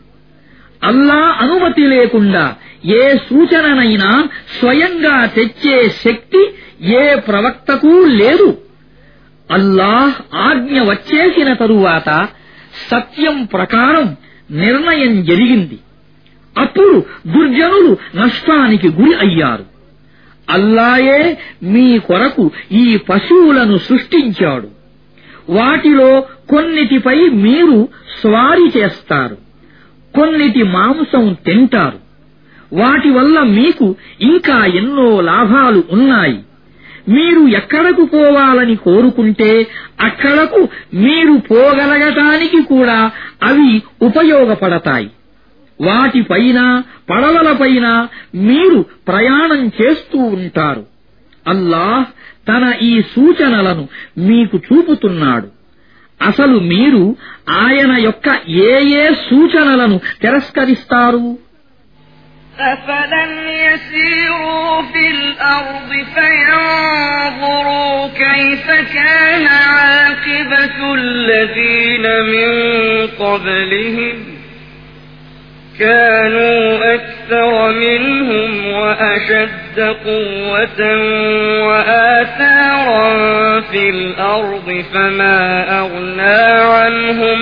అల్లా 0.84 1.38
అనుమతి 1.40 1.88
లేకుండా 1.88 2.56
ఏ 2.86 3.18
సూచననైనా 3.18 4.28
స్వయంగా 4.60 5.26
తెచ్చే 5.26 5.90
శక్తి 5.90 6.50
ఏ 6.94 7.16
ప్రవక్తకు 7.16 8.06
లేదు. 8.06 8.58
అల్లాహ్ 9.52 10.36
ఆజ్ఞ 10.36 10.82
వచ్చేసిన 10.82 11.54
తరువాత 11.54 12.28
సత్యం 12.92 13.46
ప్రకారం 13.46 14.16
నిర్ణయం 14.52 15.24
జరిగింది. 15.24 15.80
అప్పుడు 16.58 17.06
దుర్జనులు 17.28 17.98
నష్టానికి 18.16 18.88
గురి 18.88 19.14
అయ్యారు. 19.14 19.66
అల్లాయే 20.50 21.38
మీ 21.64 22.00
కొరకు 22.00 22.52
ఈ 22.72 22.98
పశువులను 22.98 23.78
సృష్టించాడు. 23.78 24.68
వాటిలో 25.50 26.22
కొన్నిటిపై 26.22 27.30
మీరు 27.30 27.88
స్వారీ 28.22 28.80
చేస్తారు. 28.80 29.38
కొన్నిటి 30.16 30.64
మాంసం 30.64 31.38
తింటారు. 31.46 32.00
వాటి 32.74 33.10
వల్ల 33.10 33.40
మీకు 33.40 33.96
ఇంకా 34.22 34.66
ఎన్నో 34.66 35.22
లాభాలు 35.22 35.84
ఉన్నాయి. 35.92 36.40
మీరు 37.10 37.48
ఎక్కడకు 37.48 38.06
పోవాలని 38.06 38.76
కోరుకుంటే 38.76 39.68
అక్కడకు 40.02 40.68
మీరు 40.94 41.42
పోగలగటానికి 41.52 42.64
కూడా 42.64 43.12
అవి 43.44 43.82
ఉపయోగపడతాయి. 44.02 45.10
వాటిపైన 45.81 46.61
పడవలపైన 47.11 47.87
మీరు 48.49 48.79
ప్రయాణం 49.09 49.63
చేస్తూ 49.79 50.21
ఉంటారు 50.37 50.85
అల్లాహ్ 51.47 52.07
తన 52.49 52.65
ఈ 52.83 52.95
సూచనలను 53.15 53.85
మీకు 54.29 54.57
చూపుతున్నాడు 54.67 55.49
అసలు 56.21 56.57
మీరు 56.73 57.03
ఆయన 57.63 57.93
యొక్క 58.07 58.27
ఏ 58.67 58.71
ఏ 59.01 59.07
సూచనలను 59.29 59.99
తిరస్కరిస్తారు 60.23 61.27
أفلم 62.67 63.33
يسيروا 63.65 64.83
في 64.85 65.05
الأرض 65.11 65.91
فينظروا 66.15 68.09
كيف 68.17 68.67
كان 68.95 69.47
عاقبة 69.47 70.79
الذين 70.95 72.05
من 72.27 72.51
قبلهم 73.19 74.15
كانوا 75.82 76.94
أكثر 76.94 77.72
منهم 77.72 78.74
وأشد 78.74 79.80
قوة 79.80 80.82
وآثارا 81.68 83.12
في 83.62 83.90
الأرض 83.90 84.84
فما 84.94 85.80
أغنى 85.80 86.62
عنهم 86.74 87.40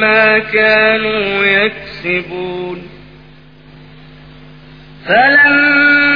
ما 0.00 0.38
كانوا 0.38 1.44
يكسبون. 1.44 2.88
فلما 5.06 6.15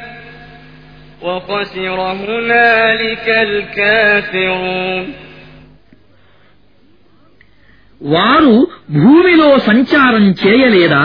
وخسر 1.22 1.98
هنالك 2.20 3.26
الكافرون 3.42 5.04
వారు 8.00 8.56
భూమిలో 8.96 9.50
సంచారం 9.58 10.24
చేయలేదా 10.42 11.04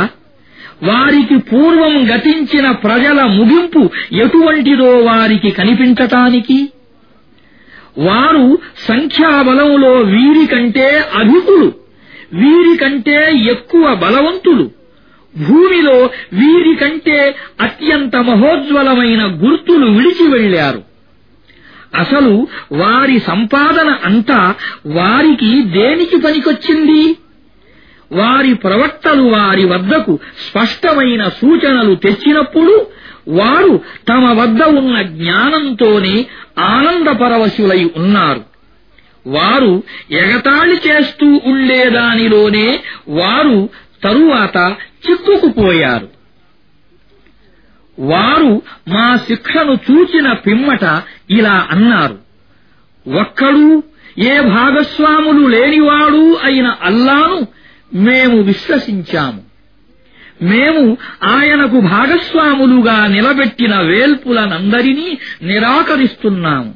వారికి 0.83 1.37
పూర్వం 1.49 1.93
గతించిన 2.11 2.67
ప్రజల 2.83 3.19
ముగింపు 3.37 3.81
ఎటువంటిదో 4.15 4.91
వారికి 5.01 5.49
కనిపించటానికి 5.51 6.59
వారు 7.99 8.45
సంఖ్యాబలంలో 8.87 9.93
వీరికంటే 10.13 10.87
అధికులు 11.15 11.69
వీరికంటే 12.33 13.17
ఎక్కువ 13.53 13.95
బలవంతులు 13.95 14.65
భూమిలో 15.36 16.10
వీరికంటే 16.32 17.36
అత్యంత 17.60 18.16
మహోజ్వలమైన 18.16 19.24
గుర్తులు 19.24 19.86
విడిచి 19.86 20.28
వెళ్ళారు 20.28 20.82
అసలు 21.94 22.48
వారి 22.72 23.20
సంపాదన 23.20 23.98
అంతా 24.04 24.54
వారికి 24.86 25.62
దేనికి 25.62 26.16
పనికొచ్చింది? 26.16 27.16
వారి 28.12 28.54
ప్రవక్తలు 28.54 29.22
వారి 29.22 29.64
వద్దకు 29.64 30.18
స్పష్టమైన 30.50 31.28
సూచనలు 31.28 31.94
తెచ్చినప్పుడు 31.94 32.86
వారు 33.28 33.80
తమ 34.08 34.40
వద్ద 34.40 34.62
ఉన్న 34.62 35.02
జ్ఞానంతోనే 35.02 36.26
ఆనందపరవశులై 36.58 37.90
ఉన్నారు. 37.96 38.56
వారు 39.26 39.82
ఎగతాళి 40.10 40.74
చేస్తూ 40.88 41.40
ఉండేదానిలోనే 41.44 42.80
వారు 43.08 43.68
తరువాత 44.06 44.76
చిక్కుకుపోయారు 45.10 46.08
వారు 47.98 48.62
మా 48.88 49.16
శిక్షను 49.16 49.78
చూచిన 49.90 50.32
పిమ్మట 50.32 51.02
ఇలా 51.30 51.68
అన్నారు 51.70 52.18
ఒక్కడు 53.20 53.82
ఏ 54.18 54.40
భాగస్వాములు 54.40 55.46
లేనివాడు 55.46 56.38
అయిన 56.44 56.74
అల్లాను 56.82 57.46
మేము 57.94 58.42
విశ్వసించాము. 58.42 59.42
మేము 60.42 60.96
ఆయనకు 61.24 61.80
భాగస్వాములుగా 61.80 63.06
నిలబెట్టిన 63.06 63.80
వేల్పులనందరినీ 63.80 65.18
నిరాకరిస్తున్నాము. 65.42 66.74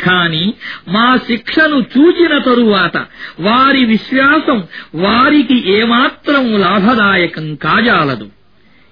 కాని 0.00 0.54
మా 0.88 1.16
శిక్షను 1.16 1.76
చూచిన 1.76 2.38
తరువాత 2.38 2.96
వారి 3.40 3.84
విశ్వాసం 3.84 4.64
వారికి 4.94 5.70
ఏమాత్రం 5.70 6.60
లాభదాయకం 6.60 7.54
కాజాలదు. 7.54 8.30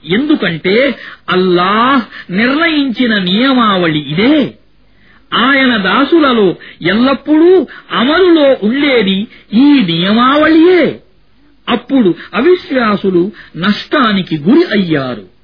ఎందుకంటే 0.05 0.99
అల్లాహ్ 1.31 2.33
నిర్ణయించిన 2.33 3.19
నియమావళి 3.19 3.99
ఇదే. 3.99 4.55
ఆయన 5.35 5.77
దాసులలో 5.77 6.57
ఎల్లప్పుడూ 6.83 7.67
అమలులో 7.93 8.57
ఉండేది 8.63 9.27
ఈ 9.55 9.83
నియమావళియే. 9.83 11.01
అప్పుడు 11.69 12.15
అవిశ్వాసులు 12.35 13.33
నష్టానికి 13.57 14.39
గురి 14.39 14.81
అయ్యారు. 14.81 15.40